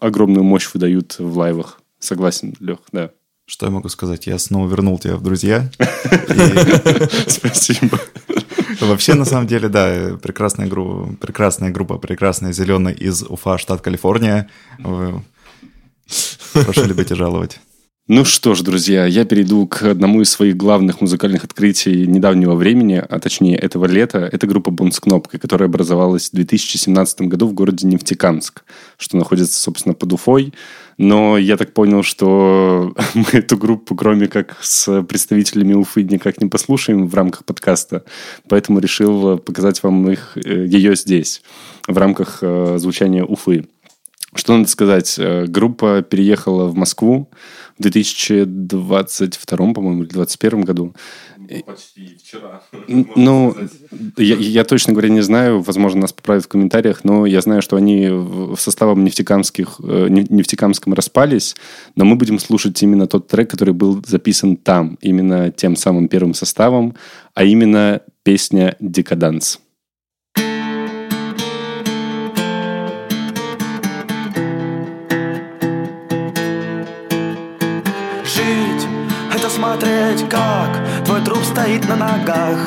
[0.00, 1.80] огромную мощь выдают в лайвах.
[1.98, 3.10] Согласен, Лех, да.
[3.46, 4.26] Что я могу сказать?
[4.26, 5.70] Я снова вернул тебя в друзья.
[7.26, 7.98] Спасибо.
[8.80, 14.50] Вообще, на самом деле, да, прекрасная группа, прекрасная группа, прекрасная зеленая из Уфа, штат Калифорния.
[16.52, 17.60] Прошу любить и жаловать.
[18.10, 23.04] Ну что ж, друзья, я перейду к одному из своих главных музыкальных открытий недавнего времени,
[23.06, 24.20] а точнее этого лета.
[24.32, 28.64] Это группа Бон с кнопкой, которая образовалась в 2017 году в городе Нефтекамск,
[28.96, 30.54] что находится, собственно, под Уфой.
[30.96, 36.48] Но я так понял, что мы эту группу, кроме как с представителями Уфы, никак не
[36.48, 38.04] послушаем в рамках подкаста.
[38.48, 41.42] Поэтому решил показать вам их, э, ее здесь,
[41.86, 43.66] в рамках э, звучания Уфы.
[44.34, 45.16] Что надо сказать?
[45.18, 47.28] Э, Группа переехала в Москву
[47.78, 50.94] в 2022, по-моему, или 2021 году.
[51.66, 52.62] Почти вчера.
[53.16, 53.56] Ну,
[54.16, 57.76] я, я точно говоря не знаю, возможно, нас поправят в комментариях, но я знаю, что
[57.76, 61.56] они в составом нефтекамских, э, не- нефтекамском распались,
[61.96, 66.34] но мы будем слушать именно тот трек, который был записан там, именно тем самым первым
[66.34, 66.94] составом,
[67.34, 69.60] а именно песня «Декаданс».
[80.08, 82.58] Смотреть, как твой труп стоит на ногах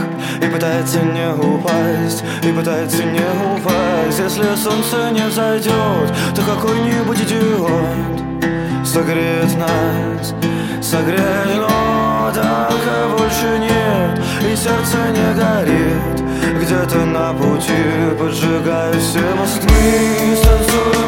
[0.42, 4.20] И пытается не упасть, и пытается не упасть.
[4.20, 10.34] Если солнце не взойдет, то какой-нибудь идиот Согреет нас,
[10.82, 20.36] согреет, но только больше нет И сердце не горит, где-то на пути Поджигаю все мосты,
[20.36, 21.01] станцуем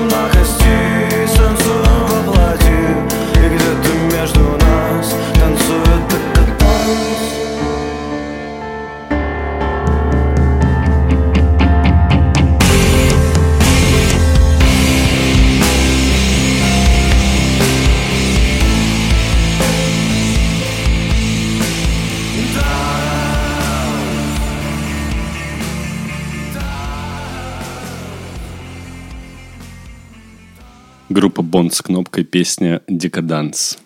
[32.13, 33.79] Кнопкой песня «Декаданс».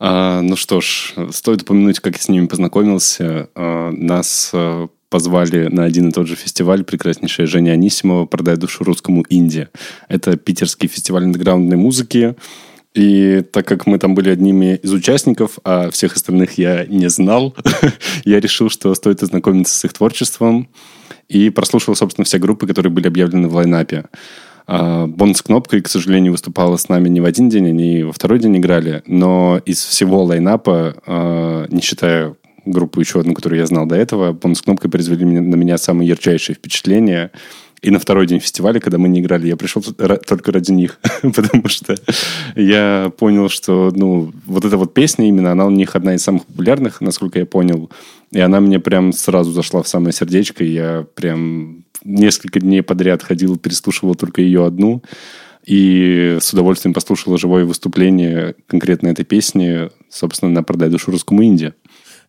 [0.00, 3.50] А, ну что ж, стоит упомянуть, как я с ними познакомился.
[3.54, 8.82] А, нас а, позвали на один и тот же фестиваль прекраснейшая Женя Анисимова «Продай душу
[8.82, 9.68] русскому Инди».
[10.08, 12.34] Это питерский фестиваль андеграундной музыки.
[12.94, 17.54] И так как мы там были одними из участников, а всех остальных я не знал,
[18.24, 20.68] я решил, что стоит ознакомиться с их творчеством.
[21.28, 24.06] И прослушал, собственно, все группы, которые были объявлены в лайнапе.
[24.66, 28.38] А, Бонд кнопкой, к сожалению, выступала с нами не в один день, они во второй
[28.38, 33.86] день играли, но из всего лайнапа, а, не считая группу еще одну, которую я знал
[33.86, 37.30] до этого, Бонд с кнопкой произвели на меня самые ярчайшие впечатления.
[37.82, 41.68] И на второй день фестиваля, когда мы не играли, я пришел только ради них, потому
[41.68, 41.94] что
[42.56, 46.46] я понял, что ну, вот эта вот песня именно, она у них одна из самых
[46.46, 47.90] популярных, насколько я понял.
[48.32, 50.64] И она мне прям сразу зашла в самое сердечко.
[50.64, 55.02] и Я прям несколько дней подряд ходил, переслушивал только ее одну.
[55.64, 61.74] И с удовольствием послушал живое выступление конкретно этой песни, собственно, на «Продай душу русскому Инди».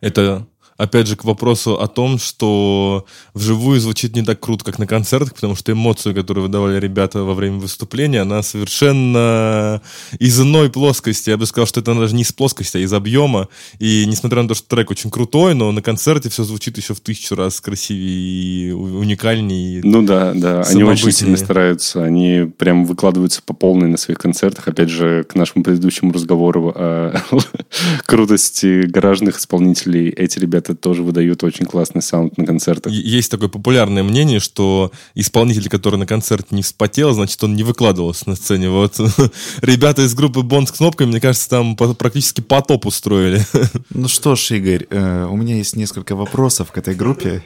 [0.01, 4.87] Это опять же к вопросу о том, что вживую звучит не так круто, как на
[4.87, 9.81] концертах, потому что эмоцию, которую выдавали ребята во время выступления, она совершенно
[10.19, 11.29] из иной плоскости.
[11.29, 13.49] Я бы сказал, что это даже не из плоскости, а из объема.
[13.79, 16.99] И несмотря на то, что трек очень крутой, но на концерте все звучит еще в
[16.99, 19.81] тысячу раз красивее и уникальнее.
[19.83, 24.67] Ну да, да, они очень сильно стараются, они прям выкладываются по полной на своих концертах.
[24.67, 27.15] Опять же, к нашему предыдущему разговору о
[28.05, 32.91] крутости гаражных исполнителей, эти ребята это тоже выдают очень классный саунд на концертах.
[32.91, 38.29] Есть такое популярное мнение, что исполнитель, который на концерте не вспотел, значит, он не выкладывался
[38.29, 38.69] на сцене.
[38.69, 38.99] Вот
[39.61, 43.41] ребята из группы Бонд с кнопкой, мне кажется, там по- практически потоп устроили.
[43.89, 47.43] Ну что ж, Игорь, э, у меня есть несколько вопросов к этой группе.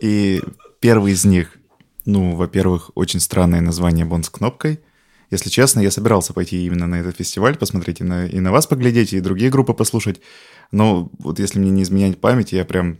[0.00, 0.42] И
[0.80, 1.56] первый из них,
[2.04, 4.80] ну, во-первых, очень странное название «Бонд с кнопкой».
[5.30, 8.66] Если честно, я собирался пойти именно на этот фестиваль, посмотреть и на, и на вас
[8.66, 10.20] поглядеть, и другие группы послушать.
[10.74, 12.98] Но вот если мне не изменять память, я прям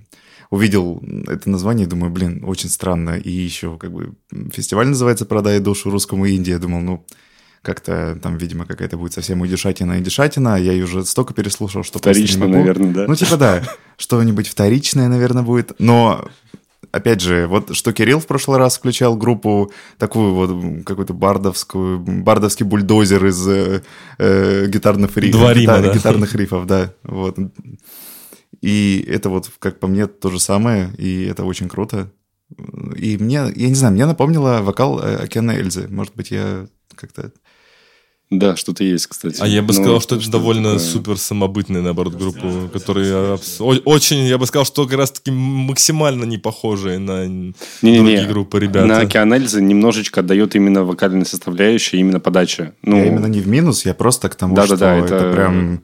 [0.51, 3.19] увидел это название и думаю, блин, очень странно.
[3.19, 4.15] И еще как бы
[4.53, 6.53] фестиваль называется «Продай душу русскому Индии».
[6.53, 7.05] Я думал, ну,
[7.63, 10.57] как-то там, видимо, какая-то будет совсем удешатина и дешатина.
[10.57, 12.59] Я ее уже столько переслушал, что просто не Вторично, могу.
[12.59, 13.07] наверное, да?
[13.09, 13.63] Ну, типа, да,
[13.97, 15.73] что-нибудь вторичное, наверное, будет.
[15.79, 16.29] Но,
[16.95, 22.65] опять же, вот что Кирилл в прошлый раз включал группу, такую вот какую-то бардовскую, бардовский
[22.65, 23.83] бульдозер из э,
[24.19, 25.41] э, гитарных рифов.
[25.41, 25.95] Два Рима, гитар- да.
[25.95, 26.93] Гитарных рифов, да.
[27.03, 27.37] Вот.
[28.61, 32.11] И это вот, как по мне, то же самое, и это очень круто.
[32.97, 35.89] И мне, я не знаю, мне напомнило вокал э, Океана Эльзы.
[35.89, 37.33] Может быть, я как-то...
[38.31, 39.37] Да, что-то есть, кстати.
[39.41, 40.79] А я бы Ну, сказал, что это довольно такое.
[40.79, 43.39] супер самобытная, наоборот, группа, которые
[43.85, 47.99] очень, я бы сказал, что как раз-таки максимально не похожие на Не-не-не.
[47.99, 48.87] другие группы ребята.
[48.87, 52.73] На Океан Эльзы немножечко отдает именно вокальной составляющей, именно подача.
[52.83, 55.15] Ну, Я именно не в минус, я просто к тому, Да-да-да, что это...
[55.27, 55.83] это- прям...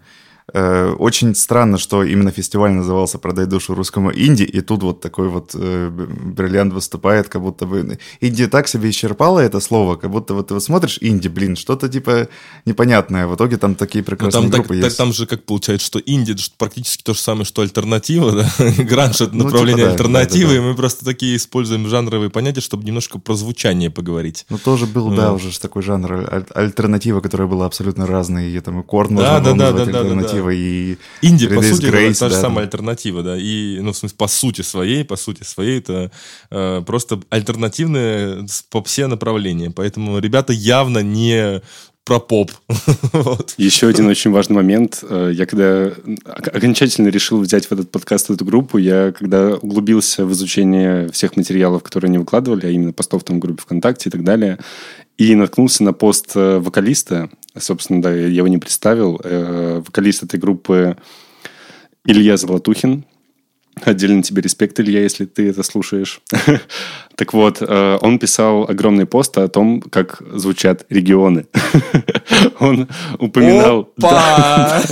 [0.52, 5.28] э, очень странно, что именно фестиваль назывался «Продай душу русскому инди», и тут вот такой
[5.28, 7.98] вот э, бриллиант выступает, как будто бы...
[8.20, 11.88] Инди так себе исчерпало это слово, как будто вот ты вот смотришь инди, блин, что-то
[11.88, 12.28] типа
[12.66, 13.26] непонятное.
[13.26, 14.96] В итоге там такие Ну, прекрасные там, так- группы так- есть.
[14.98, 18.50] там же как получается, что инди это практически то же самое, что альтернатива, да?
[18.84, 22.30] Гранж это Ну, направление типа да, альтернативы, да, да, и мы просто такие используем жанровые
[22.30, 24.46] понятия, чтобы немножко про звучание поговорить.
[24.48, 25.34] Ну, тоже был, да, Ну.
[25.36, 28.50] уже ж такой жанр аль- альтернатива, которая была абсолютно разной.
[28.50, 30.14] И там и Корн Да, можно да, да, назвать да, да, да, да.
[30.48, 33.36] Альтернативой, и Инди, по сути, это та же да, самая альтернатива, да.
[33.38, 36.10] И, ну, в смысле, по сути своей, по сути своей, это
[36.50, 39.70] э, просто альтернативное с- по все направления.
[39.70, 41.60] Поэтому ребята явно не
[42.04, 42.50] про поп.
[43.12, 43.54] Вот.
[43.58, 45.04] Еще один очень важный момент.
[45.08, 50.24] Э, Я когда ок- окончательно решил взять в этот подкаст эту группу, я когда углубился
[50.24, 54.12] в изучение всех материалов, которые они выкладывали, а именно постов там в группе ВКонтакте и
[54.12, 54.58] так далее,
[55.18, 57.28] и наткнулся на пост э, вокалиста.
[57.58, 59.20] Собственно, да, я его не представил.
[59.22, 60.96] Э, Вокалист этой группы
[62.04, 63.04] Илья Золотухин.
[63.82, 66.20] Отдельно тебе респект, Илья, если ты это слушаешь.
[67.16, 71.44] Так вот, э, он писал огромный пост о том, как звучат регионы.
[72.58, 73.90] Он упоминал...
[73.98, 74.78] Да.
[74.78, 74.82] Опа!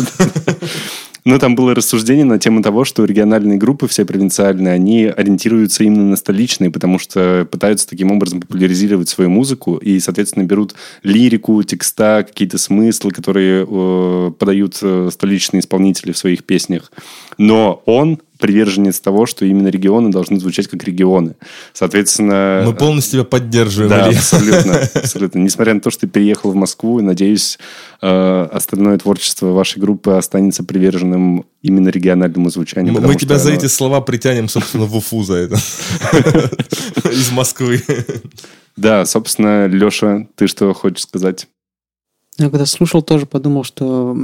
[1.29, 6.05] Но там было рассуждение на тему того, что региональные группы, все провинциальные, они ориентируются именно
[6.05, 12.25] на столичные, потому что пытаются таким образом популяризировать свою музыку и, соответственно, берут лирику, текста,
[12.27, 16.91] какие-то смыслы, которые э, подают э, столичные исполнители в своих песнях.
[17.37, 21.35] Но он приверженец того, что именно регионы должны звучать как регионы.
[21.73, 22.63] Соответственно...
[22.65, 24.19] Мы полностью тебя поддерживаем, Да, Илья.
[24.19, 25.39] абсолютно, абсолютно.
[25.41, 27.59] Несмотря на то, что ты переехал в Москву, надеюсь,
[28.01, 32.93] э, остальное творчество вашей группы останется приверженным именно региональному звучанию.
[32.95, 35.57] Мы мы тебя что за оно- эти слова притянем, собственно, в Уфу за это.
[37.11, 37.83] Из Москвы.
[38.77, 41.49] Да, собственно, Леша, ты что хочешь сказать?
[42.39, 44.17] Я когда слушал, тоже подумал, что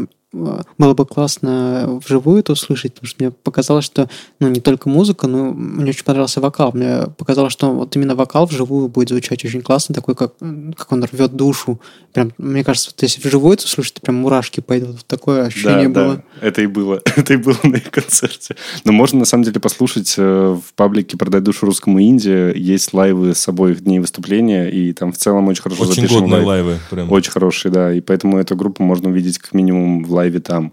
[0.78, 4.08] было бы классно вживую это услышать, потому что мне показалось, что
[4.40, 6.72] ну, не только музыка, но мне очень понравился вокал.
[6.72, 10.34] Мне показалось, что вот именно вокал вживую будет звучать очень классно, такой, как,
[10.76, 11.80] как он рвет душу.
[12.12, 15.04] Прям, мне кажется, вот если вживую это слушать, то прям мурашки пойдут.
[15.06, 16.14] Такое ощущение да, было.
[16.16, 17.00] да, это и было.
[17.16, 18.56] Это и было на их концерте.
[18.84, 22.56] Но можно, на самом деле, послушать э, в паблике «Продай душу русскому инди».
[22.58, 26.42] Есть лайвы с обоих дней выступления, и там в целом очень хорошо Очень запишен годные
[26.42, 26.46] лайв.
[26.46, 26.78] лайвы.
[26.90, 27.12] Прям.
[27.12, 27.92] Очень хорошие, да.
[27.92, 30.72] И поэтому эту группу можно увидеть как минимум в лайве там.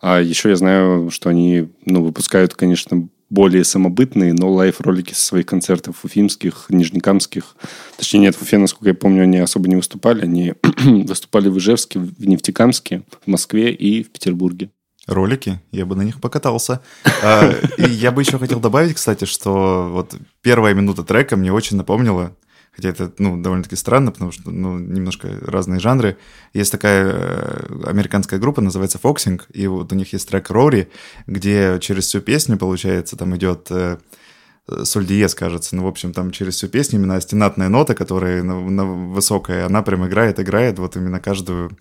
[0.00, 5.46] А еще я знаю, что они ну, выпускают, конечно, более самобытные, но лайв-ролики со своих
[5.46, 7.56] концертов уфимских, нижнекамских.
[7.96, 10.22] Точнее, нет, в Уфе, насколько я помню, они особо не выступали.
[10.22, 14.70] Они выступали в Ижевске, в Нефтекамске, в Москве и в Петербурге.
[15.06, 16.80] Ролики, я бы на них покатался.
[17.22, 21.76] А, И я бы еще хотел добавить, кстати, что вот первая минута трека мне очень
[21.76, 22.36] напомнила,
[22.80, 26.16] хотя это, ну, довольно-таки странно, потому что, ну, немножко разные жанры.
[26.54, 30.88] Есть такая э, американская группа, называется Foxing, и вот у них есть трек Rory,
[31.26, 33.98] где через всю песню, получается, там идет э,
[34.84, 35.76] соль диез, кажется.
[35.76, 39.82] Ну, в общем, там через всю песню именно астенатная нота, которая на- на- высокая, она
[39.82, 41.76] прям играет, играет вот именно каждую ну,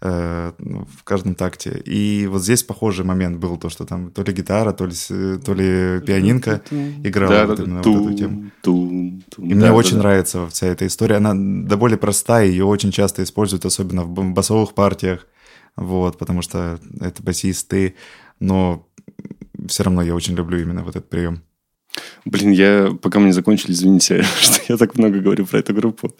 [0.00, 1.70] в каждом такте.
[1.84, 4.92] И вот здесь похожий момент был, то, что там то ли гитара, то ли,
[5.38, 6.60] то ли пианинка
[7.02, 7.90] играла Да, вот да, именно да.
[7.90, 8.50] вот эту тему.
[8.62, 9.44] Тум, тум, И тум.
[9.46, 10.02] мне Да, очень да, да.
[10.08, 11.16] нравится вся эта история.
[11.16, 15.26] Она да более простая, ее очень часто используют, особенно в басовых партиях,
[15.76, 17.94] вот, потому что это басисты.
[18.38, 18.86] Но
[19.66, 21.42] все равно я очень люблю именно вот этот прием.
[22.24, 26.12] Блин, я, пока мы не закончили, извините, что я так много говорю про эту группу.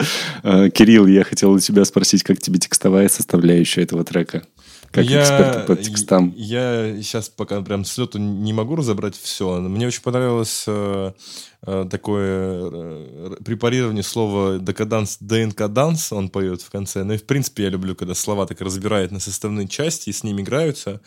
[0.43, 4.43] Э, Кирилл, я хотел у тебя спросить, как тебе текстовая составляющая этого трека?
[4.91, 6.33] Как я, эксперт по текстам.
[6.35, 9.59] Я сейчас пока прям с лету не могу разобрать все.
[9.59, 11.11] Мне очень понравилось э,
[11.65, 17.03] такое э, препарирование слова декаданс, ДНК-данс, он поет в конце.
[17.03, 20.23] Ну и в принципе я люблю, когда слова так разбирают на составные части и с
[20.23, 21.01] ними играются.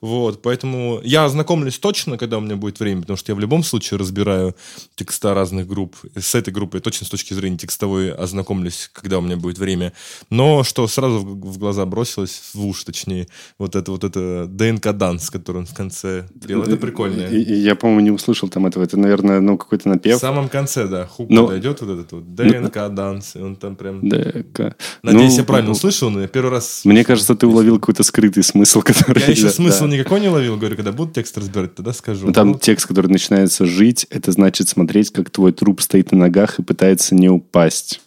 [0.00, 3.64] Вот, поэтому я ознакомлюсь точно, когда у меня будет время, потому что я в любом
[3.64, 4.54] случае разбираю
[4.94, 5.96] текста разных групп.
[6.14, 9.92] С этой группой точно с точки зрения текстовой ознакомлюсь, когда у меня будет время.
[10.30, 13.26] Но что сразу в глаза бросилось, в уши точнее,
[13.58, 16.64] вот это вот это ДНК-dance, который он в конце делал.
[16.64, 17.26] Это прикольно.
[17.28, 18.84] Я, по-моему, не услышал там этого.
[18.84, 20.18] Это, наверное, ну, какой-то напев.
[20.18, 21.46] В самом конце, да, хук Но...
[21.46, 24.06] подойдет вот этот вот ДНК-dance, и он там прям...
[24.08, 24.76] ДНК.
[25.02, 26.82] Надеюсь, ну, я правильно ну, услышал, но я первый раз...
[26.84, 29.22] Мне кажется, ты уловил какой-то скрытый смысл, который...
[29.22, 32.32] Я еще смысл никакой не ловил, говорю, когда буду текст разбирать, тогда скажу.
[32.32, 36.58] Там ну, текст, который начинается «жить», это значит смотреть, как твой труп стоит на ногах
[36.58, 38.00] и пытается не упасть.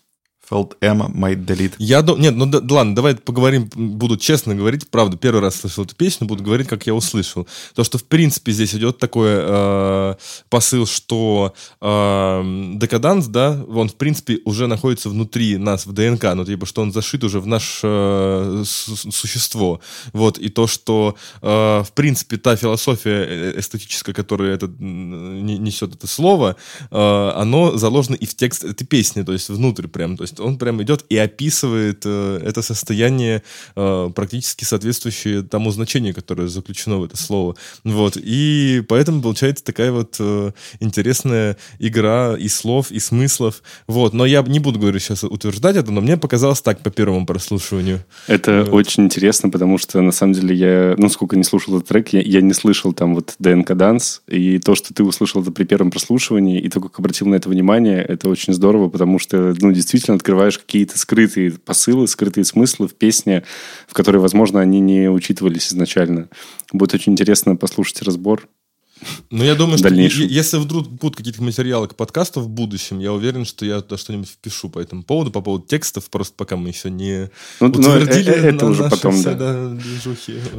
[0.49, 1.73] Felt Emma might delete.
[1.77, 5.83] Я думаю, нет, ну да, ладно, давай поговорим, буду честно говорить, правда, первый раз слышал
[5.83, 7.47] эту песню, буду говорить, как я услышал.
[7.75, 10.15] То, что в принципе здесь идет такой э,
[10.49, 16.45] посыл, что э, декаданс, да, он в принципе уже находится внутри нас, в ДНК, ну
[16.45, 19.81] типа, что он зашит уже в наше э, существо.
[20.13, 26.07] Вот, и то, что э, в принципе та философия э, эстетическая, которая это, несет это
[26.07, 26.55] слово,
[26.89, 30.39] э, оно заложено и в текст этой песни, то есть внутрь прям, то есть есть
[30.39, 33.43] он прям идет и описывает э, это состояние
[33.75, 37.55] э, практически соответствующее тому значению, которое заключено в это слово.
[37.83, 38.17] Вот.
[38.17, 43.61] И поэтому получается такая вот э, интересная игра и слов, и смыслов.
[43.88, 44.13] Вот.
[44.13, 48.03] Но я не буду, говорю, сейчас утверждать это, но мне показалось так по первому прослушиванию.
[48.27, 48.73] Это вот.
[48.73, 52.21] очень интересно, потому что на самом деле я, ну, сколько не слушал этот трек, я,
[52.21, 55.91] я не слышал там вот ДНК Данс, и то, что ты услышал это при первом
[55.91, 60.17] прослушивании, и то, как обратил на это внимание, это очень здорово, потому что, ну, действительно,
[60.28, 63.45] открываешь какие-то скрытые посылы, скрытые смыслы в песне,
[63.88, 66.28] в которой, возможно, они не учитывались изначально.
[66.73, 68.49] Будет очень интересно послушать разбор.
[69.29, 73.45] Ну, я думаю, что если вдруг будут какие-то материалы к подкасту в будущем, я уверен,
[73.45, 76.89] что я туда что-нибудь впишу по этому поводу, по поводу текстов, просто пока мы еще
[76.89, 77.29] не
[77.59, 79.53] ну, ну утвердили ну, это уже потом, все, да.
[79.53, 79.77] да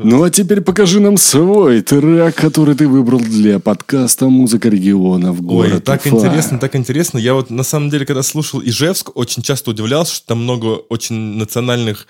[0.02, 5.42] ну, а теперь покажи нам свой трек, который ты выбрал для подкаста «Музыка региона в
[5.42, 6.16] город Ой, так Уфа.
[6.16, 7.18] интересно, так интересно.
[7.18, 11.14] Я вот, на самом деле, когда слушал Ижевск, очень часто удивлялся, что там много очень
[11.14, 12.06] национальных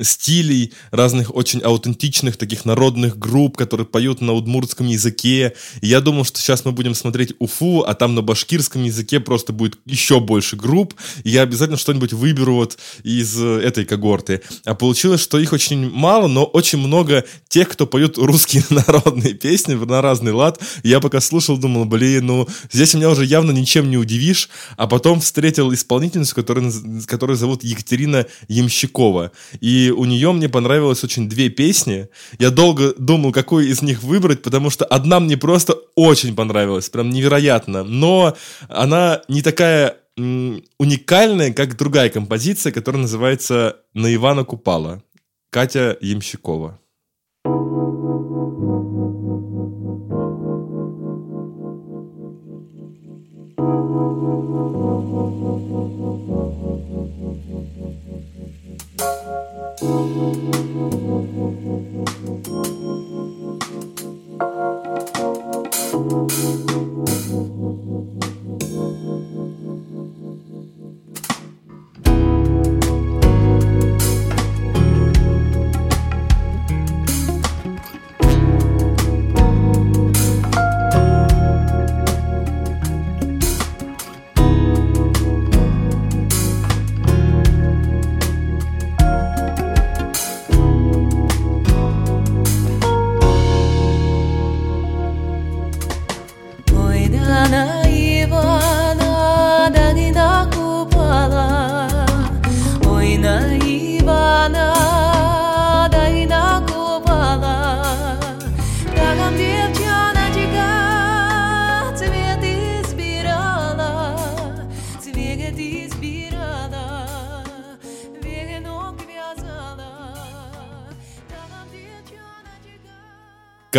[0.00, 5.54] стилей, разных очень аутентичных таких народных групп, которые поют на удмуртском языке.
[5.80, 9.52] И я думал, что сейчас мы будем смотреть Уфу, а там на башкирском языке просто
[9.52, 10.94] будет еще больше групп,
[11.24, 14.42] и я обязательно что-нибудь выберу вот из э, этой когорты.
[14.64, 19.74] А получилось, что их очень мало, но очень много тех, кто поют русские народные песни
[19.74, 20.60] на разный лад.
[20.82, 24.48] Я пока слушал, думал, блин, ну здесь меня уже явно ничем не удивишь.
[24.76, 26.72] А потом встретил исполнительницу, которую,
[27.06, 29.32] которую зовут Екатерина Ямщикова.
[29.60, 32.08] И у нее мне понравилось очень две песни.
[32.38, 37.10] Я долго думал, какую из них выбрать, потому что одна мне просто очень понравилась, прям
[37.10, 37.84] невероятно.
[37.84, 38.36] Но
[38.68, 45.02] она не такая уникальная, как другая композиция, которая называется «На Ивана Купала».
[45.50, 46.78] Катя Ямщикова.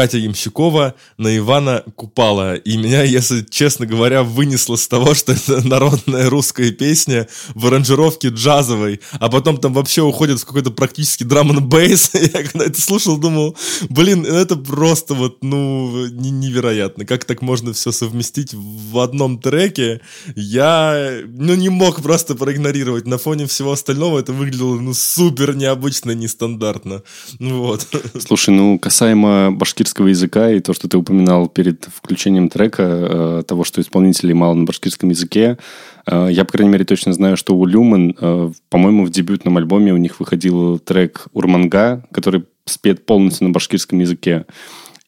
[0.01, 2.55] Катя Ямщикова на Ивана Купала.
[2.55, 8.29] И меня, если честно говоря, вынесло с того, что это народная русская песня в аранжировке
[8.29, 12.09] джазовой, а потом там вообще уходит в какой-то практически драм н бейс.
[12.13, 13.55] Я когда это слушал, думал,
[13.89, 17.05] блин, это просто вот, ну, невероятно.
[17.05, 20.01] Как так можно все совместить в одном треке?
[20.35, 23.05] Я, ну, не мог просто проигнорировать.
[23.05, 27.03] На фоне всего остального это выглядело, ну, супер необычно, нестандартно.
[27.37, 27.87] Ну, вот.
[28.19, 33.63] Слушай, ну, касаемо башкирского языка и то, что ты упоминал перед включением трека, э, того,
[33.63, 35.57] что исполнителей мало на башкирском языке,
[36.05, 39.93] э, я, по крайней мере, точно знаю, что у Люман, э, по-моему, в дебютном альбоме
[39.93, 44.45] у них выходил трек «Урманга», который спет полностью на башкирском языке.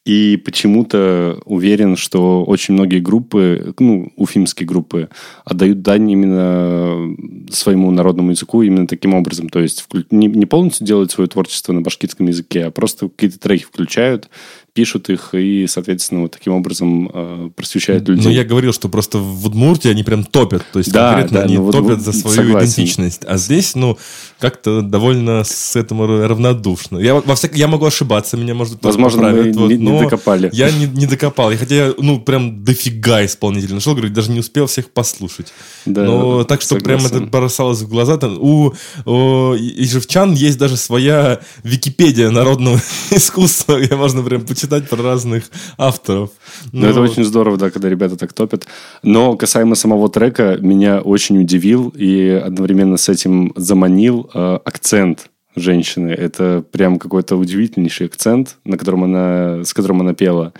[0.04, 5.08] И почему-то уверен, что очень многие группы, ну, уфимские группы,
[5.46, 7.16] отдают дань именно
[7.50, 9.48] своему народному языку именно таким образом.
[9.48, 14.28] То есть не полностью делают свое творчество на башкирском языке, а просто какие-то треки включают,
[14.74, 18.24] пишут их и, соответственно, вот таким образом э, просвещают людей.
[18.24, 21.44] Но я говорил, что просто в Удмуртии они прям топят, то есть да, конкретно да,
[21.44, 22.66] они ну, топят вот, за свою согласен.
[22.66, 23.22] идентичность.
[23.24, 23.96] А здесь, ну,
[24.40, 26.98] как-то довольно с этому равнодушно.
[26.98, 30.50] Я, во всяком, я могу ошибаться, меня, может, Возможно, поправят, мы вот, не, не докопали.
[30.52, 31.50] Я не, не докопал.
[31.50, 35.52] И хотя я, ну, прям дофига исполнителей нашел, говорю, даже не успел всех послушать.
[35.86, 37.08] Да, Но так, что согласен.
[37.08, 38.16] прям это бросалось в глаза.
[38.16, 38.74] Там, у,
[39.04, 42.80] у ижевчан есть даже своя Википедия народного
[43.10, 45.44] искусства, где можно прям почитать читать про разных
[45.78, 46.30] авторов.
[46.72, 46.80] Но...
[46.80, 48.66] Ну, это очень здорово, да, когда ребята так топят.
[49.02, 56.10] Но касаемо самого трека, меня очень удивил и одновременно с этим заманил э, акцент женщины.
[56.10, 60.52] Это прям какой-то удивительнейший акцент, на котором она, с которым она пела.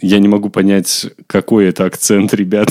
[0.00, 2.68] Я не могу понять, какой это акцент, ребят.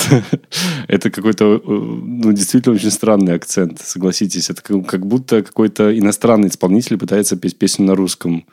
[0.87, 4.49] это какой-то, э, ну, действительно очень странный акцент, согласитесь.
[4.49, 8.45] Это как будто какой-то иностранный исполнитель пытается петь песню на русском.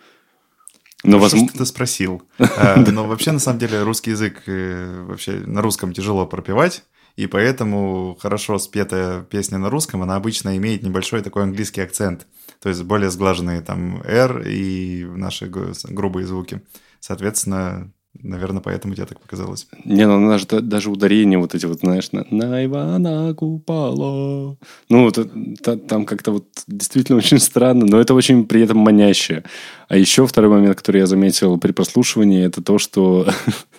[1.05, 1.49] Но Хорошо, воз...
[1.49, 2.23] что ты спросил.
[2.39, 6.85] А, но вообще, на самом деле, русский язык э, вообще на русском тяжело пропевать,
[7.17, 12.27] и поэтому хорошо спетая песня на русском, она обычно имеет небольшой такой английский акцент,
[12.61, 16.63] то есть более сглаженные там R и наши грубые звуки.
[17.01, 19.67] Соответственно, Наверное, поэтому тебе так показалось.
[19.85, 24.59] Не, ну даже, даже ударение вот эти вот, знаешь, на, на Ивана Купало.
[24.91, 25.19] Ну, вот,
[25.63, 29.45] та, там как-то вот действительно очень странно, но это очень при этом маняще.
[29.89, 33.27] А еще второй момент, который я заметил при прослушивании, это то, что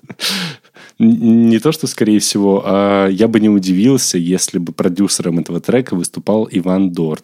[0.99, 5.95] не то, что скорее всего, а я бы не удивился, если бы продюсером этого трека
[5.95, 7.23] выступал Иван Дорн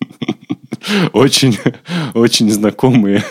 [1.12, 1.58] очень,
[2.14, 3.24] очень знакомые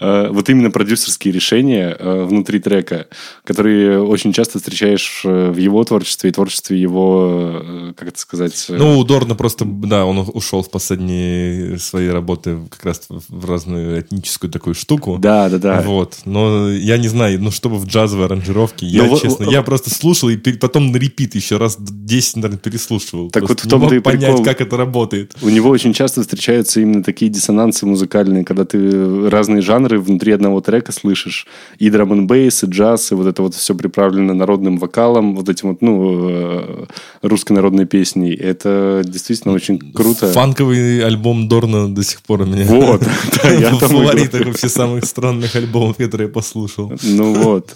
[0.00, 3.06] э, вот именно продюсерские решения э, внутри трека,
[3.44, 8.66] которые очень часто встречаешь э, в его творчестве и творчестве его, как это сказать...
[8.68, 14.00] Ну, у Дорна просто, да, он ушел в последние свои работы как раз в разную
[14.00, 15.18] этническую такую штуку.
[15.18, 15.82] Да, да, да.
[15.82, 16.18] Вот.
[16.24, 19.50] Но я не знаю, ну, чтобы в джазовой аранжировке, я, Но, честно, в...
[19.50, 23.30] я просто слушал и потом на репит еще раз 10, наверное, переслушивал.
[23.30, 24.44] Так вот в том-то и понять, прикол.
[24.44, 25.34] как это работает.
[25.42, 30.32] У него очень часто встречаются появляются именно такие диссонансы музыкальные, когда ты разные жанры внутри
[30.32, 31.46] одного трека слышишь.
[31.80, 35.48] И драм н бейс, и джаз, и вот это вот все приправлено народным вокалом, вот
[35.48, 36.86] этим вот, ну, э,
[37.22, 38.34] русской народной песней.
[38.34, 40.26] Это действительно очень круто.
[40.32, 43.02] Фанковый альбом Дорна до сих пор у меня вот,
[43.42, 46.92] в фаворитах вообще самых странных альбомов, которые я послушал.
[47.02, 47.74] Ну вот.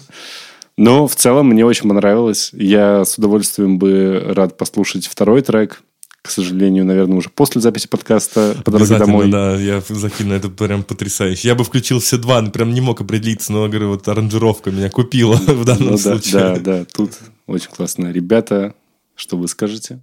[0.77, 2.51] Но в целом мне очень понравилось.
[2.53, 5.83] Я с удовольствием бы рад послушать второй трек
[6.23, 9.29] к сожалению, наверное, уже после записи подкаста по дороге домой.
[9.29, 11.49] да, я закину, это прям потрясающе.
[11.49, 15.35] Я бы включил все два, прям не мог определиться, но, говорю, вот аранжировка меня купила
[15.47, 16.33] в данном ну, случае.
[16.33, 17.11] Да, да, тут
[17.45, 18.09] очень классно.
[18.09, 18.73] Ребята,
[19.15, 20.01] что вы скажете?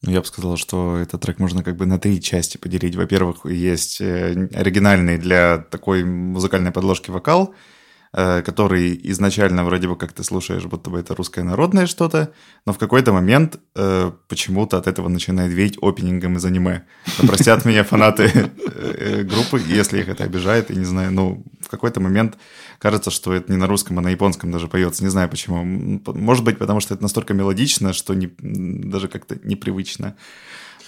[0.00, 2.96] Ну, я бы сказал, что этот трек можно как бы на три части поделить.
[2.96, 7.54] Во-первых, есть э, оригинальный для такой музыкальной подложки вокал–
[8.12, 12.32] который изначально вроде бы как ты слушаешь, будто бы это русское народное что-то,
[12.64, 16.84] но в какой-то момент э, почему-то от этого начинает веять опенингом из аниме.
[17.18, 18.30] Но простят меня фанаты
[18.74, 22.38] э, группы, если их это обижает, я не знаю, ну, в какой-то момент
[22.78, 25.64] кажется, что это не на русском, а на японском даже поется, не знаю почему.
[26.06, 30.16] Может быть, потому что это настолько мелодично, что не, даже как-то непривычно.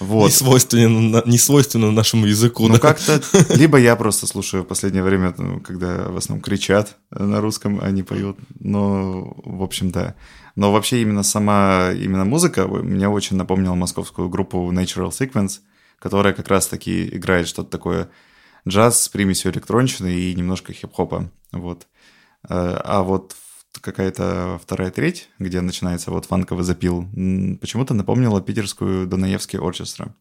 [0.01, 0.27] Вот.
[0.27, 2.67] Не, свойственно, не свойственно нашему языку.
[2.67, 2.81] Ну, да?
[2.81, 3.21] как-то...
[3.55, 7.91] Либо я просто слушаю в последнее время, ну, когда в основном кричат на русском, а
[7.91, 8.39] не поют.
[8.59, 10.15] Но, в общем, да.
[10.57, 15.61] Но вообще именно сама именно музыка меня очень напомнила московскую группу Natural Sequence,
[15.99, 18.11] которая как раз-таки играет что-то такое
[18.67, 21.31] джаз с примесью электронщины и немножко хип-хопа.
[21.53, 21.87] Вот.
[22.49, 23.35] Э, а вот
[23.81, 27.07] какая-то вторая треть, где начинается вот фанковый запил,
[27.61, 30.15] почему-то напомнила питерскую Донаевский оркестра.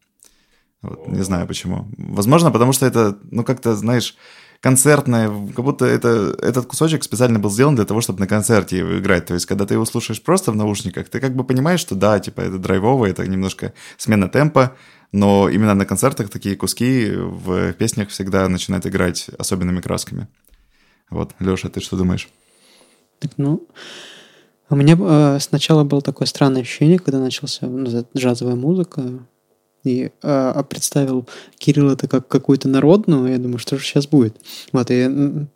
[0.82, 1.88] Вот, не знаю почему.
[1.98, 4.16] Возможно, потому что это, ну, как-то, знаешь,
[4.60, 8.98] концертное, как будто это, этот кусочек специально был сделан для того, чтобы на концерте его
[8.98, 9.26] играть.
[9.26, 12.18] То есть, когда ты его слушаешь просто в наушниках, ты как бы понимаешь, что да,
[12.18, 14.76] типа, это драйвово, это немножко смена темпа,
[15.12, 20.28] но именно на концертах такие куски в песнях всегда начинают играть особенными красками.
[21.10, 22.28] Вот, Леша, ты что думаешь?
[23.20, 23.66] Так, ну,
[24.70, 29.02] у меня э, сначала было такое странное ощущение, когда начался ну, джазовая музыка,
[29.84, 31.26] и э, представил
[31.58, 34.36] Кирилл это как какую-то народную, я думаю, что же сейчас будет.
[34.72, 35.08] Вот, и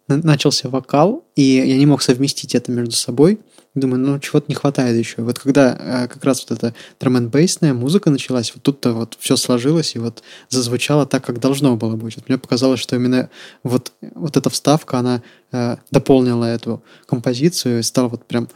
[0.08, 3.40] начался вокал, и я не мог совместить это между собой.
[3.74, 5.22] Думаю, ну чего-то не хватает еще.
[5.22, 9.36] Вот когда э, как раз вот эта драм бейсная музыка началась, вот тут-то вот все
[9.36, 12.16] сложилось и вот зазвучало так, как должно было быть.
[12.16, 13.30] Вот мне показалось, что именно
[13.64, 18.48] вот, вот эта вставка, она э, дополнила эту композицию и стало вот прям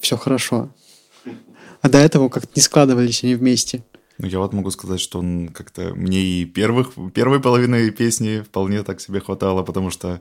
[0.00, 0.70] все хорошо.
[1.82, 3.82] А до этого как-то не складывались они вместе.
[4.18, 8.82] Ну, я вот могу сказать, что он как-то мне и первых, первой половины песни вполне
[8.82, 10.20] так себе хватало, потому что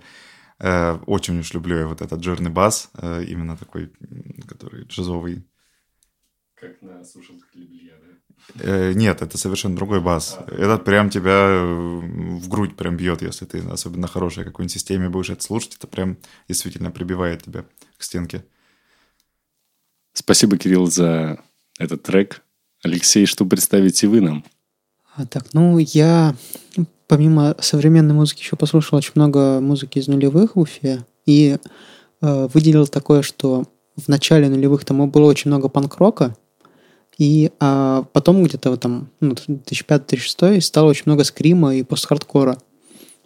[0.59, 3.91] э, очень уж люблю я вот этот жирный бас, э, именно такой,
[4.47, 5.43] который джазовый.
[6.55, 8.11] Как на слушалках Леблия, да?
[8.59, 10.37] Э, нет, это совершенно другой бас.
[10.39, 15.29] А, Этот прям тебя в грудь прям бьет, если ты особенно хорошей какой-нибудь системе будешь
[15.29, 16.17] это слушать, это прям
[16.47, 17.65] действительно прибивает тебя
[17.97, 18.45] к стенке.
[20.13, 21.41] Спасибо, Кирилл, за
[21.79, 22.43] этот трек.
[22.83, 24.43] Алексей, что представите вы нам?
[25.15, 26.35] А, так, ну, я
[27.07, 31.57] помимо современной музыки еще послушал очень много музыки из нулевых в Уфе и
[32.21, 33.65] э, выделил такое, что
[33.97, 36.35] в начале нулевых там было очень много панк-рока,
[37.17, 42.57] и а потом где-то там ну, 2005-2006 стало очень много скрима и пост-хардкора.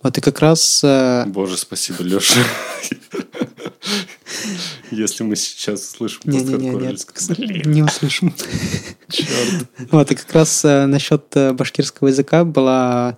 [0.01, 0.83] Вот и как раз...
[0.83, 1.25] Э...
[1.27, 2.41] Боже, спасибо, Леша.
[4.91, 8.33] Если мы сейчас услышим не, не, не, не услышим.
[9.09, 9.67] Черт.
[9.91, 13.17] Вот, и как раз э, насчет э, башкирского языка была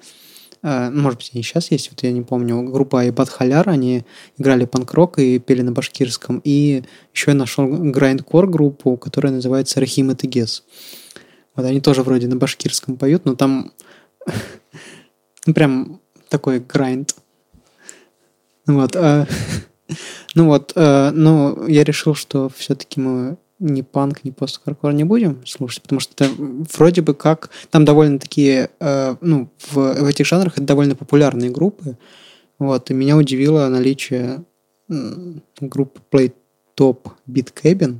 [0.61, 4.05] э, ну, может быть, они сейчас есть, вот я не помню, группа Айбат Халяр, они
[4.37, 6.41] играли панк-рок и пели на башкирском.
[6.43, 10.63] И еще я нашел грайндкор группу, которая называется Рахим и Тегес.
[11.55, 13.71] Вот они тоже вроде на башкирском поют, но там
[15.45, 17.15] ну, прям такой грайнд.
[18.67, 18.95] Вот.
[18.95, 19.25] А,
[20.35, 25.45] ну вот, э, ну, я решил, что все-таки мы ни панк, ни пост-хардкор не будем
[25.45, 27.49] слушать, потому что это вроде бы как...
[27.69, 28.69] Там довольно такие...
[28.79, 31.97] Э, ну, в, в этих жанрах это довольно популярные группы.
[32.59, 34.43] Вот, и меня удивило наличие
[35.59, 36.33] группы Play
[36.77, 37.97] Top Beat Cabin,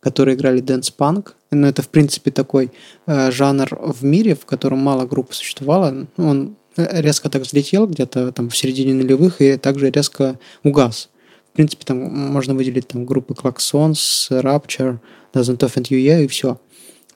[0.00, 1.32] которые играли Dance Punk.
[1.50, 2.72] Но это, в принципе, такой
[3.06, 6.06] э, жанр в мире, в котором мало групп существовало.
[6.16, 11.08] Он резко так взлетел где-то там в середине нулевых и также резко угас.
[11.56, 14.98] В принципе, там можно выделить там группы Klaxons, Rapture,
[15.32, 16.60] Doesn't You Yeah и все,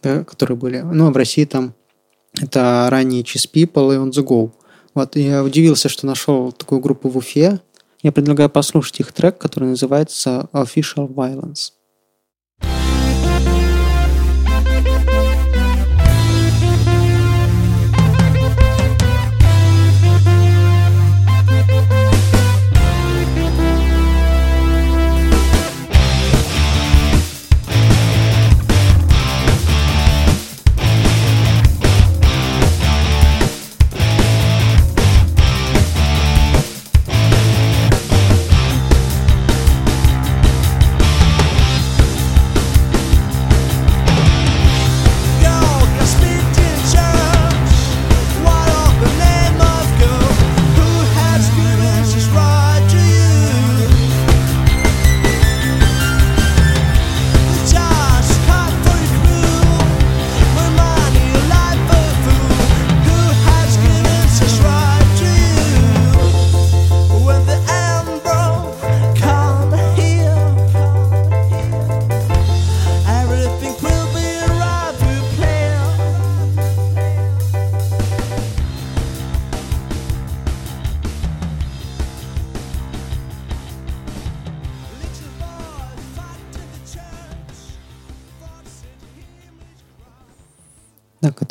[0.03, 0.79] да, которые были.
[0.79, 1.75] Ну, а в России там
[2.41, 4.51] это ранние Cheese People и On The Go.
[4.95, 7.61] Вот, я удивился, что нашел такую группу в Уфе.
[8.03, 11.73] Я предлагаю послушать их трек, который называется Official Violence.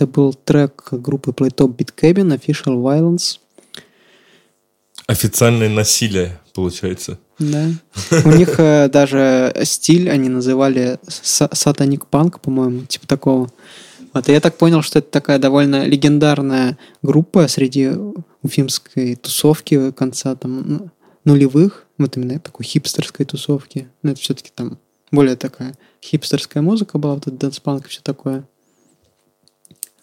[0.09, 3.39] Был трек группы Playtop Beat Cabin Official Violence.
[5.07, 7.17] Официальное насилие, получается.
[7.39, 7.69] Да.
[8.25, 13.49] У них э, даже стиль они называли сатаник панк, по-моему, типа такого.
[14.13, 17.91] Вот, и я так понял, что это такая довольно легендарная группа среди
[18.41, 20.91] уфимской тусовки конца там
[21.25, 23.87] нулевых, вот именно такой хипстерской тусовки.
[24.01, 24.79] Но это все-таки там
[25.11, 28.47] более такая хипстерская музыка была, вот этот дэнс-панк и все такое.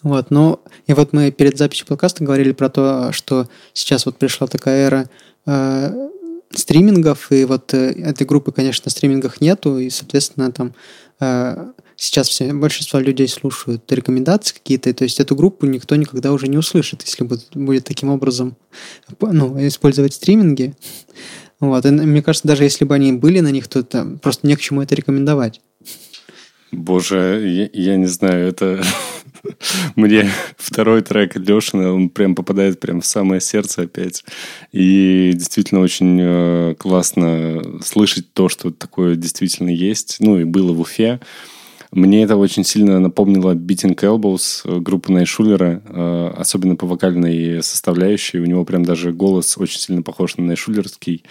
[0.06, 4.46] Вот, ну, и вот мы перед записью подкаста говорили про то, что сейчас вот пришла
[4.46, 5.10] такая эра
[5.46, 6.08] э,
[6.52, 10.74] стримингов, и вот э, этой группы, конечно, стримингах нету, и, соответственно, там
[11.18, 16.46] э, сейчас все, большинство людей слушают рекомендации какие-то, то есть эту группу никто никогда уже
[16.46, 18.56] не услышит, если будет, будет таким образом
[19.20, 20.76] ну, использовать стриминги.
[21.58, 21.84] Вот.
[21.84, 23.82] И мне кажется, даже если бы они были на них, то
[24.22, 25.60] просто не к чему это рекомендовать.
[26.70, 28.84] Боже, я, я не знаю, это
[29.96, 34.24] мне второй трек Лешина, он прям попадает прям в самое сердце опять.
[34.72, 40.16] И действительно очень э, классно слышать то, что такое действительно есть.
[40.20, 41.20] Ну и было в Уфе.
[41.92, 48.38] Мне это очень сильно напомнило Beating Elbows э, группы Найшулера, э, особенно по вокальной составляющей.
[48.38, 51.24] У него прям даже голос очень сильно похож на Найшулерский.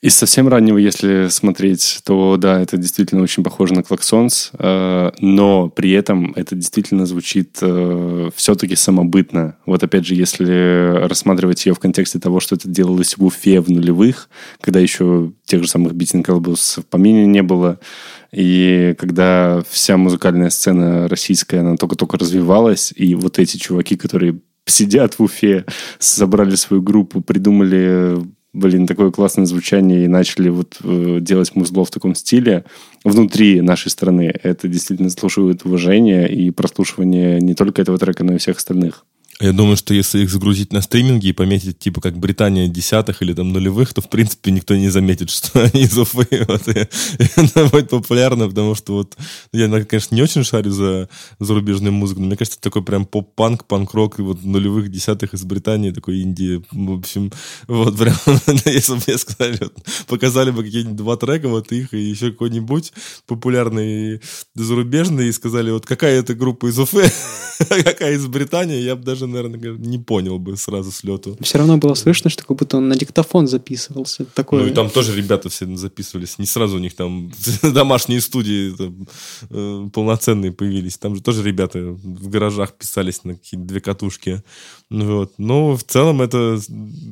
[0.00, 5.68] Из совсем раннего, если смотреть, то да, это действительно очень похоже на Klaxons, э, но
[5.70, 9.56] при этом это действительно звучит э, все-таки самобытно.
[9.66, 13.68] Вот опять же, если рассматривать ее в контексте того, что это делалось в Уфе в
[13.70, 14.30] нулевых,
[14.60, 17.80] когда еще тех же самых Elbows в помине не было,
[18.30, 25.18] и когда вся музыкальная сцена российская, она только-только развивалась, и вот эти чуваки, которые сидят
[25.18, 25.64] в Уфе,
[25.98, 28.18] собрали свою группу, придумали
[28.52, 32.64] блин, такое классное звучание и начали вот э, делать музло в таком стиле
[33.04, 38.38] внутри нашей страны, это действительно заслуживает уважения и прослушивания не только этого трека, но и
[38.38, 39.04] всех остальных.
[39.40, 43.32] Я думаю, что если их загрузить на стриминге и пометить, типа, как Британия десятых или
[43.32, 46.26] там нулевых, то, в принципе, никто не заметит, что они из Уфы.
[46.48, 49.16] Вот, и, и это будет популярно, потому что вот
[49.52, 51.08] я, конечно, не очень шарю за
[51.38, 55.92] зарубежную музыку, но мне кажется, такой прям поп-панк, панк-рок, и вот нулевых, десятых из Британии,
[55.92, 57.30] такой Индии, в общем,
[57.68, 58.16] вот прям,
[58.64, 59.74] если бы мне сказали, вот,
[60.08, 62.92] показали бы какие-нибудь два трека, вот их, и еще какой-нибудь
[63.28, 64.20] популярный
[64.56, 67.08] зарубежный, и сказали, вот какая это группа из Уфы,
[67.58, 71.36] какая из Британии, я бы даже наверное, не понял бы сразу с лету.
[71.40, 74.24] Все равно было слышно, что как будто он на диктофон записывался.
[74.24, 74.62] Такое...
[74.62, 76.38] Ну и там тоже ребята все записывались.
[76.38, 77.30] Не сразу у них там
[77.62, 79.06] домашние студии там,
[79.50, 80.98] э, полноценные появились.
[80.98, 84.42] Там же тоже ребята в гаражах писались на какие-то две катушки.
[84.90, 85.32] Вот.
[85.38, 86.58] Но в целом это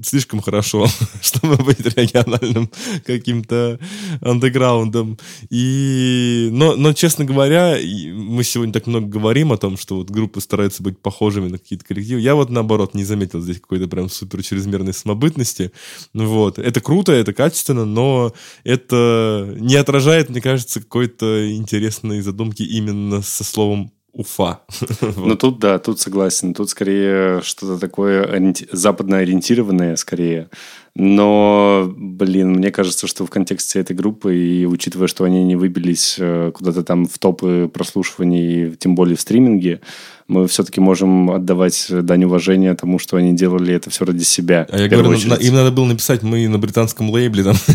[0.03, 0.87] слишком хорошо,
[1.21, 2.71] чтобы быть региональным
[3.05, 3.79] каким-то
[4.21, 5.19] андеграундом.
[5.51, 6.49] И...
[6.53, 10.83] Но, но, честно говоря, мы сегодня так много говорим о том, что вот группы стараются
[10.83, 12.21] быть похожими на какие-то коллективы перспективы.
[12.21, 15.73] Я вот наоборот не заметил здесь какой-то прям супер чрезмерной самобытности.
[16.15, 16.59] Вот.
[16.59, 18.33] Это круто, это качественно, но
[18.65, 24.61] это не отражает, мне кажется, какой-то интересной задумки именно со словом Уфа.
[25.17, 26.55] Ну тут да, тут согласен.
[26.55, 28.67] Тут скорее что-то такое ориенти...
[28.73, 30.49] западно ориентированное скорее.
[30.95, 36.17] Но, блин, мне кажется, что в контексте этой группы, и учитывая, что они не выбились
[36.19, 39.83] э, куда-то там в топы прослушиваний, тем более в стриминге,
[40.29, 44.67] мы все-таки можем отдавать дань уважения тому, что они делали это все ради себя.
[44.71, 47.57] А я говорю, на, им надо было написать, мы на британском лейбле там,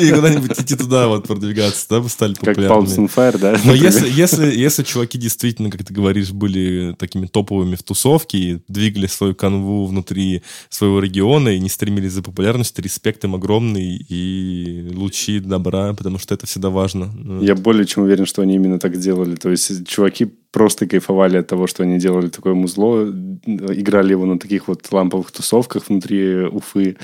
[0.00, 2.86] и куда-нибудь идти туда вот продвигаться, да, стали популярными.
[2.86, 3.60] Как Palms Fire, да?
[3.64, 8.62] Но если, если, если чуваки действительно, как ты говоришь, были такими топовыми в тусовке и
[8.68, 14.90] двигали свою канву внутри своего региона и не стремились за популярностью, респект им огромный и
[14.94, 17.12] лучи добра, потому что это всегда важно.
[17.40, 19.36] Я более чем уверен, что они именно так делали.
[19.36, 23.04] То есть чуваки просто кайфовали от того, что они делали такое музло,
[23.46, 26.96] играли его на таких вот ламповых тусовках внутри Уфы.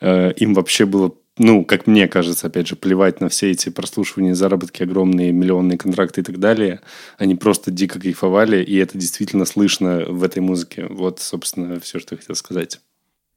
[0.00, 4.34] Э, им вообще было ну, как мне кажется, опять же, плевать на все эти прослушивания,
[4.34, 6.80] заработки огромные, миллионные контракты и так далее.
[7.18, 10.86] Они просто дико кайфовали, и это действительно слышно в этой музыке.
[10.88, 12.80] Вот, собственно, все, что я хотел сказать.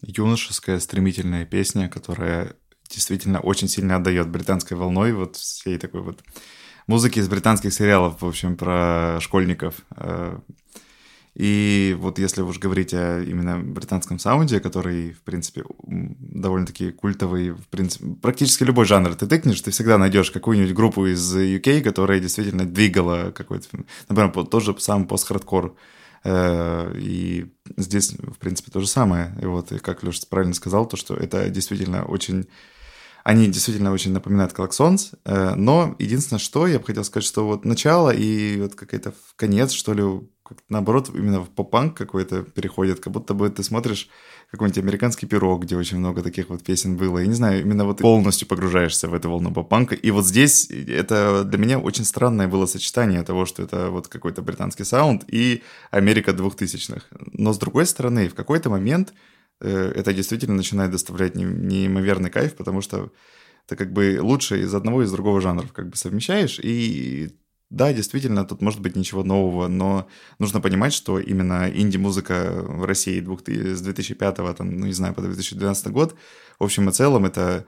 [0.01, 2.53] Юношеская стремительная песня, которая
[2.89, 6.21] действительно очень сильно отдает британской волной, вот всей такой вот
[6.89, 9.75] музыки из британских сериалов, в общем, про школьников.
[9.95, 10.39] Э,
[11.35, 17.67] и вот если уж говорить о именно британском саунде, который, в принципе, довольно-таки культовый, в
[17.67, 22.65] принципе, практически любой жанр ты тыкнешь, ты всегда найдешь какую-нибудь группу из UK, которая действительно
[22.65, 23.67] двигала какой-то,
[24.09, 25.75] например, тот же сам пост-хардкор.
[26.23, 29.37] Э, и здесь, в принципе, то же самое.
[29.39, 32.47] И вот, как Леша правильно сказал, то, что это действительно очень
[33.29, 37.63] они действительно очень напоминают Klaxons, э, но единственное, что я бы хотел сказать, что вот
[37.63, 40.03] начало и вот какой-то конец, что ли,
[40.67, 44.09] наоборот, именно в поп-панк какой-то переходит, как будто бы ты смотришь
[44.49, 47.19] какой-нибудь американский пирог, где очень много таких вот песен было.
[47.19, 49.93] Я не знаю, именно вот полностью погружаешься в эту волну поп-панка.
[49.93, 54.41] И вот здесь это для меня очень странное было сочетание того, что это вот какой-то
[54.41, 55.61] британский саунд и
[55.91, 57.07] Америка двухтысячных.
[57.31, 59.13] Но с другой стороны, в какой-то момент
[59.59, 63.11] это действительно начинает доставлять неимоверный кайф, потому что
[63.67, 67.29] ты как бы лучше из одного и из другого жанров как бы совмещаешь, и
[67.69, 70.07] да, действительно, тут может быть ничего нового, но
[70.39, 75.87] нужно понимать, что именно инди-музыка в России с 2005, там, ну, не знаю, по 2012
[75.91, 76.15] год,
[76.57, 77.67] в общем и целом, это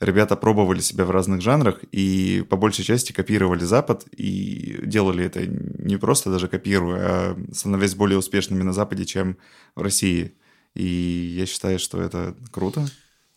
[0.00, 5.46] ребята пробовали себя в разных жанрах и по большей части копировали Запад и делали это
[5.46, 9.36] не просто даже копируя, а становясь более успешными на Западе, чем
[9.76, 10.32] в России.
[10.74, 12.88] И я считаю, что это круто.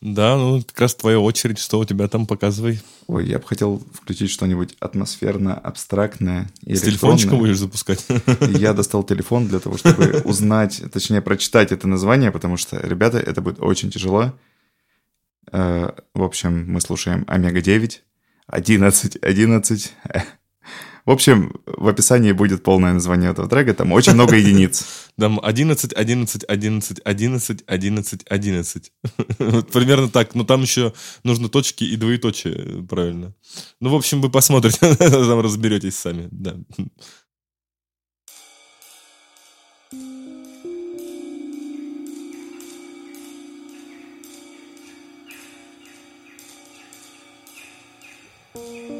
[0.02, 2.80] Да, ну как раз твоя очередь, что у тебя там, показывай.
[3.08, 6.52] Ой, я бы хотел включить что-нибудь атмосферно-абстрактное.
[6.64, 8.06] С телефончиком будешь запускать?
[8.42, 13.42] Я достал телефон для того, чтобы узнать, точнее, прочитать это название, потому что, ребята, это
[13.42, 14.34] будет очень тяжело.
[15.52, 17.94] Э, в общем, мы слушаем Омега-9,
[18.48, 19.94] 11, 11.
[21.06, 24.86] В общем, в описании будет полное название этого трека, там очень много единиц.
[25.18, 28.92] Там 11, 11, 11, 11, 11, 11.
[29.72, 30.36] Примерно так.
[30.36, 30.92] Но там еще
[31.24, 33.34] нужно точки и двоеточие, правильно.
[33.80, 36.28] Ну, в общем, вы посмотрите, там разберетесь сами.
[36.32, 36.58] Да.
[48.54, 48.95] Так,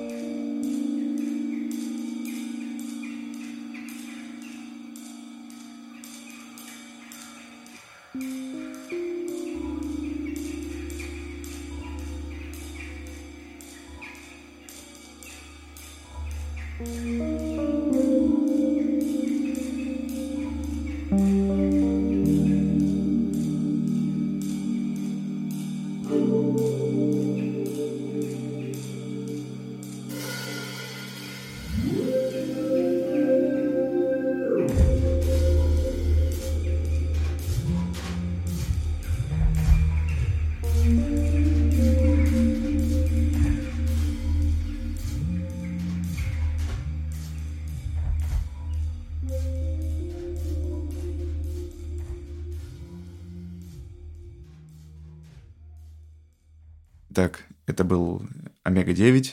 [57.76, 58.26] это был
[58.64, 59.32] Омега-9,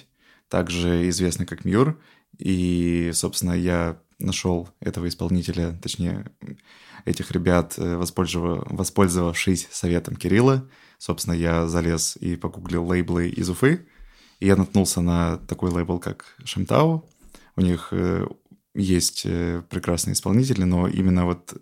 [0.48, 2.00] также известный как Мюр.
[2.38, 6.26] И, собственно, я нашел этого исполнителя, точнее,
[7.04, 10.68] этих ребят, э, воспользовавшись советом Кирилла.
[10.98, 13.86] Собственно, я залез и погуглил лейблы из Уфы,
[14.40, 17.08] и я наткнулся на такой лейбл, как Шамтау.
[17.54, 18.26] У них э,
[18.74, 21.54] есть э, прекрасные исполнители, но именно вот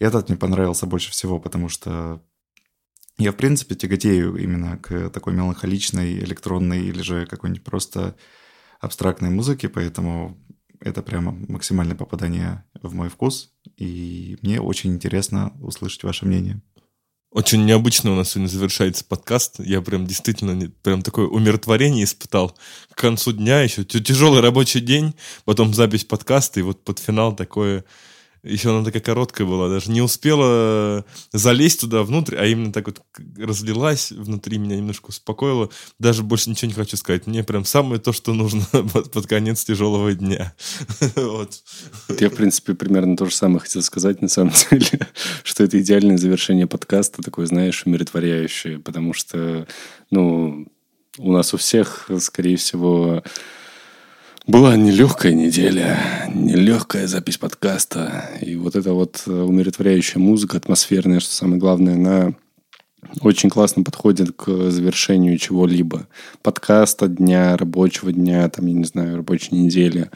[0.00, 2.20] этот мне понравился больше всего, потому что
[3.18, 8.16] я, в принципе, тяготею именно к такой меланхоличной, электронной или же какой-нибудь просто
[8.80, 10.38] абстрактной музыке, поэтому
[10.80, 16.60] это прямо максимальное попадание в мой вкус, и мне очень интересно услышать ваше мнение.
[17.30, 19.58] Очень необычно у нас сегодня завершается подкаст.
[19.60, 22.58] Я прям действительно прям такое умиротворение испытал.
[22.90, 25.14] К концу дня еще тяжелый рабочий день,
[25.46, 27.84] потом запись подкаста, и вот под финал такое
[28.42, 33.00] еще она такая короткая была, даже не успела залезть туда внутрь, а именно так вот
[33.38, 35.70] разлилась внутри меня, немножко успокоила.
[36.00, 37.26] Даже больше ничего не хочу сказать.
[37.26, 40.54] Мне прям самое то, что нужно под, под конец тяжелого дня.
[41.16, 41.62] вот.
[42.18, 45.06] Я, в принципе, примерно то же самое хотел сказать, на самом деле,
[45.44, 49.68] что это идеальное завершение подкаста, такое, знаешь, умиротворяющее, потому что,
[50.10, 50.66] ну,
[51.18, 53.22] у нас у всех, скорее всего,
[54.46, 55.98] была нелегкая неделя,
[56.34, 58.30] нелегкая запись подкаста.
[58.40, 62.34] И вот эта вот э, умиротворяющая музыка, атмосферная, что самое главное, она
[63.20, 66.06] очень классно подходит к завершению чего-либо.
[66.42, 70.10] Подкаста дня, рабочего дня, там, я не знаю, рабочей недели.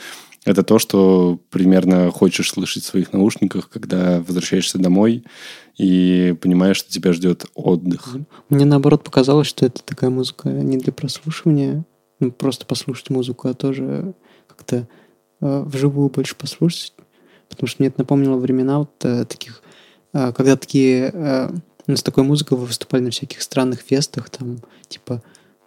[0.45, 5.25] Это то, что примерно хочешь слышать в своих наушниках, когда возвращаешься домой
[5.77, 8.17] и понимаешь, что тебя ждет отдых.
[8.49, 11.85] Мне наоборот показалось, что это такая музыка не для прослушивания,
[12.21, 14.15] ну, просто послушать музыку, а тоже
[14.47, 14.89] как-то
[15.41, 16.95] э, вживую больше послушать.
[17.49, 19.63] Потому что мне это напомнило времена вот э, таких,
[20.13, 21.51] э, когда такие э,
[21.89, 24.59] с такой музыкой вы выступали на всяких странных фестах, там,
[24.89, 25.23] типа,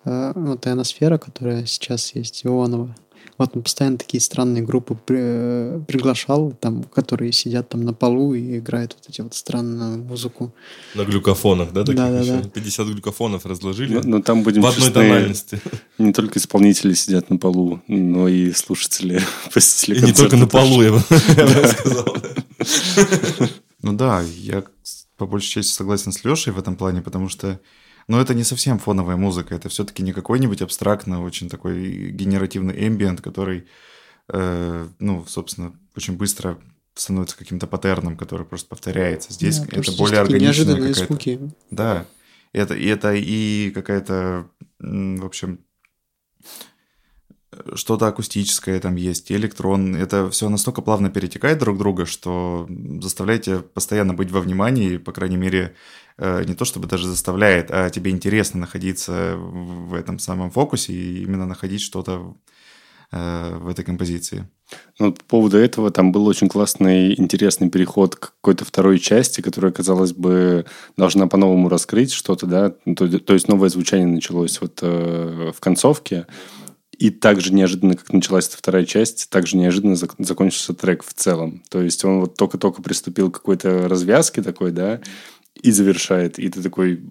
[0.05, 2.95] э, вот ионосфера, которая сейчас есть, Ионова,
[3.39, 8.57] вот он постоянно такие странные группы при, приглашал, там, которые сидят там на полу и
[8.57, 10.53] играют вот эти вот странную музыку.
[10.93, 11.83] На глюкофонах, да?
[11.83, 12.49] Да, да, да.
[12.49, 13.93] 50 глюкофонов разложили.
[13.93, 15.61] Но, но там будем в одной честны, тональности.
[15.97, 19.21] Не только исполнители сидят на полу, но и слушатели,
[19.53, 20.99] посетители И не только на полу, я бы
[21.67, 22.17] сказал.
[23.81, 24.65] Ну да, я
[25.15, 27.59] по большей части согласен с Лешей в этом плане, потому что
[28.09, 33.21] но это не совсем фоновая музыка, это все-таки не какой-нибудь абстрактно, очень такой генеративный эмбиент,
[33.21, 33.67] который,
[34.29, 36.59] э, ну, собственно, очень быстро
[36.95, 39.31] становится каким-то паттерном, который просто повторяется.
[39.31, 41.05] Здесь да, это более органичная какая-то.
[41.05, 41.39] Звуки.
[41.69, 42.07] Да,
[42.51, 44.49] это, и это и какая-то,
[44.79, 45.59] в общем,
[47.73, 49.95] что-то акустическое там есть, и электрон.
[49.95, 52.67] Это все настолько плавно перетекает друг друга, что
[53.01, 55.75] заставляет тебя постоянно быть во внимании, по крайней мере,
[56.17, 61.23] э, не то чтобы даже заставляет, а тебе интересно находиться в этом самом фокусе и
[61.23, 62.35] именно находить что-то
[63.11, 64.47] э, в этой композиции.
[64.99, 69.71] Ну, по поводу этого там был очень классный, интересный переход к какой-то второй части, которая,
[69.71, 70.65] казалось бы,
[70.97, 76.27] должна по-новому раскрыть что-то, да, то, то есть новое звучание началось вот э, в концовке,
[76.99, 81.13] и так же неожиданно, как началась вторая часть, так же неожиданно зак- закончился трек в
[81.13, 81.63] целом.
[81.69, 84.99] То есть он вот только-только приступил к какой-то развязке такой, да,
[85.55, 86.39] и завершает.
[86.39, 87.01] И ты такой,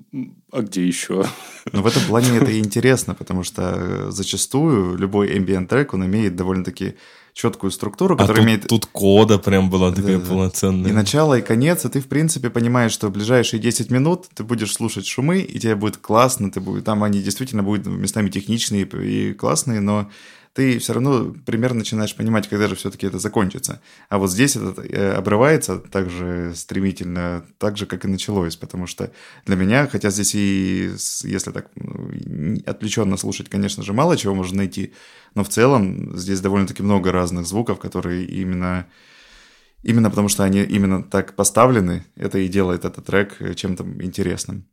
[0.53, 1.25] а где еще?
[1.73, 6.37] Но в этом плане это интересно, потому что э, зачастую любой ambient трек, он имеет
[6.37, 6.95] довольно-таки
[7.39, 10.29] четкую структуру, А которая тут, имеет тут кода прям была такая Да-да-да.
[10.29, 10.91] полноценная.
[10.91, 14.43] и начало, и конец, и ты, в принципе, понимаешь, что в ближайшие 10 минут ты
[14.43, 18.83] будешь слушать шумы, и тебе будет классно, ты будешь, там они действительно будут местами техничные
[18.83, 20.11] и классные, но
[20.59, 23.81] ты все равно примерно начинаешь понимать, когда же все-таки это закончится.
[24.09, 28.89] А вот здесь это э, обрывается так же стремительно, так же, как и началось, потому
[28.89, 29.13] что
[29.47, 30.91] для меня, хотя здесь и,
[31.23, 31.69] если так
[32.67, 34.95] отвлеченно слушать, конечно же, мало чего можно найти,
[35.37, 38.89] но в целом здесь довольно-таки много разных звуков, которые именно
[39.85, 44.67] Именно потому, что они именно так поставлены, это и делает этот трек э, чем-то интересным.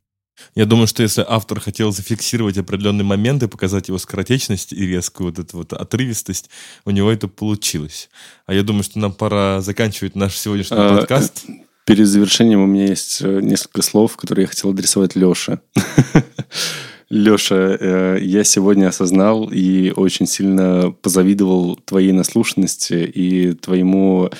[0.55, 5.29] Я думаю, что если автор хотел зафиксировать определенный момент и показать его скоротечность и резкую
[5.29, 6.49] вот эту вот отрывистость,
[6.85, 8.09] у него это получилось.
[8.45, 11.45] А я думаю, что нам пора заканчивать наш сегодняшний А, подкаст.
[11.85, 15.59] Перед завершением у меня есть э, несколько слов, которые я хотел адресовать Леше.
[17.09, 24.31] Леша, э, я сегодня осознал и очень сильно позавидовал твоей наслушанности и твоему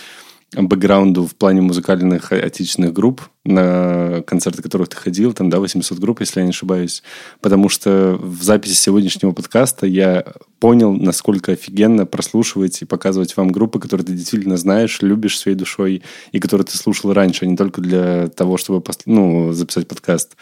[0.55, 6.21] бэкграунду в плане музыкальных отечественных групп, на концерты которых ты ходил, там, да, 800 групп,
[6.21, 7.03] если я не ошибаюсь,
[7.41, 10.25] потому что в записи сегодняшнего подкаста я
[10.59, 16.01] понял, насколько офигенно прослушивать и показывать вам группы, которые ты действительно знаешь, любишь своей душой
[16.31, 20.35] и которые ты слушал раньше, а не только для того, чтобы ну, записать подкаст.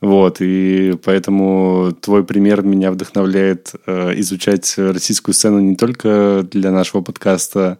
[0.00, 7.00] Вот, и поэтому твой пример меня вдохновляет э, изучать российскую сцену не только для нашего
[7.00, 7.78] подкаста,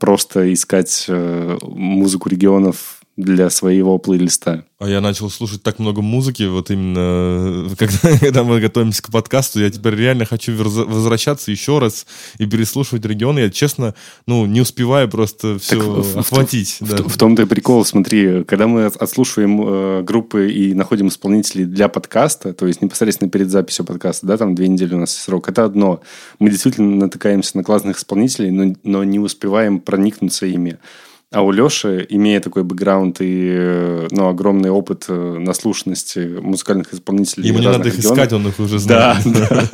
[0.00, 4.64] просто искать э, музыку регионов для своего плейлиста.
[4.80, 9.60] А я начал слушать так много музыки, вот именно когда, когда мы готовимся к подкасту,
[9.60, 12.06] я теперь реально хочу возвращаться еще раз
[12.38, 13.38] и переслушивать регионы.
[13.38, 13.94] Я, честно,
[14.26, 16.78] ну, не успеваю просто все в- в- охватить.
[16.80, 17.02] В, да.
[17.04, 21.88] в том-то и прикол, смотри, когда мы от- отслушиваем э, группы и находим исполнителей для
[21.88, 25.64] подкаста, то есть непосредственно перед записью подкаста, да, там две недели у нас срок, это
[25.64, 26.00] одно.
[26.40, 30.78] Мы действительно натыкаемся на классных исполнителей, но, но не успеваем проникнуться ими.
[31.34, 37.48] А у Леши, имея такой бэкграунд и э, ну, огромный опыт э, наслушанности музыкальных исполнителей
[37.48, 39.18] Ему не надо их регионов- искать, он их уже знает.
[39.24, 39.68] да.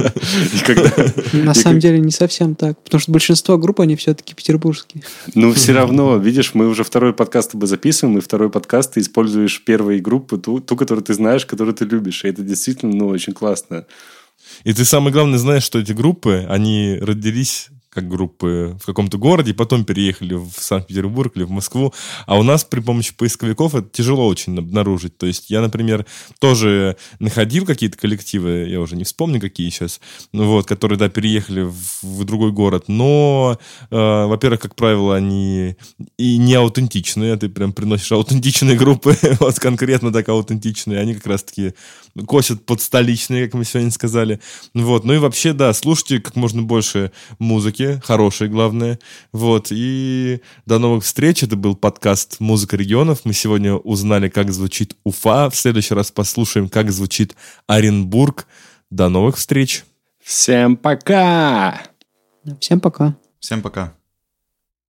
[1.35, 5.03] На самом деле не совсем так, потому что большинство групп, они все-таки петербургские.
[5.35, 9.63] Ну, все равно, видишь, мы уже второй подкаст тобой записываем, и второй подкаст ты используешь
[9.63, 12.25] первой группы, ту, ту, которую ты знаешь, которую ты любишь.
[12.25, 13.85] И это действительно, ну, очень классно.
[14.65, 19.51] И ты самое главное знаешь, что эти группы, они родились как группы в каком-то городе,
[19.51, 21.93] и потом переехали в Санкт-Петербург или в Москву.
[22.27, 25.19] А у нас при помощи поисковиков это тяжело очень обнаружить.
[25.19, 26.07] То есть я, например,
[26.39, 30.01] тоже находил какие-то коллективы, я уже не вспомню, какие сейчас,
[30.33, 32.85] ну вот, которые, да, переехали в, в другой город.
[32.87, 33.59] Но,
[33.91, 35.77] э, во-первых, как правило, они
[36.17, 37.37] и не аутентичные.
[37.37, 41.01] Ты прям приносишь аутентичные группы, вот конкретно так аутентичные.
[41.01, 41.75] Они как раз-таки
[42.27, 44.41] косят под столичные, как мы сегодня сказали.
[44.75, 45.05] Вот.
[45.05, 47.11] Ну и вообще, да, слушайте как можно больше
[47.81, 48.99] музыки, хорошей, главное.
[49.33, 49.69] Вот.
[49.71, 51.43] И до новых встреч.
[51.43, 53.21] Это был подкаст «Музыка регионов».
[53.25, 55.51] Мы сегодня узнали, как звучит Уфа.
[55.51, 58.47] В следующий раз послушаем, как звучит Оренбург.
[58.91, 59.85] До новых встреч.
[60.23, 61.81] Всем пока!
[62.59, 63.17] Всем пока.
[63.39, 64.00] Всем пока.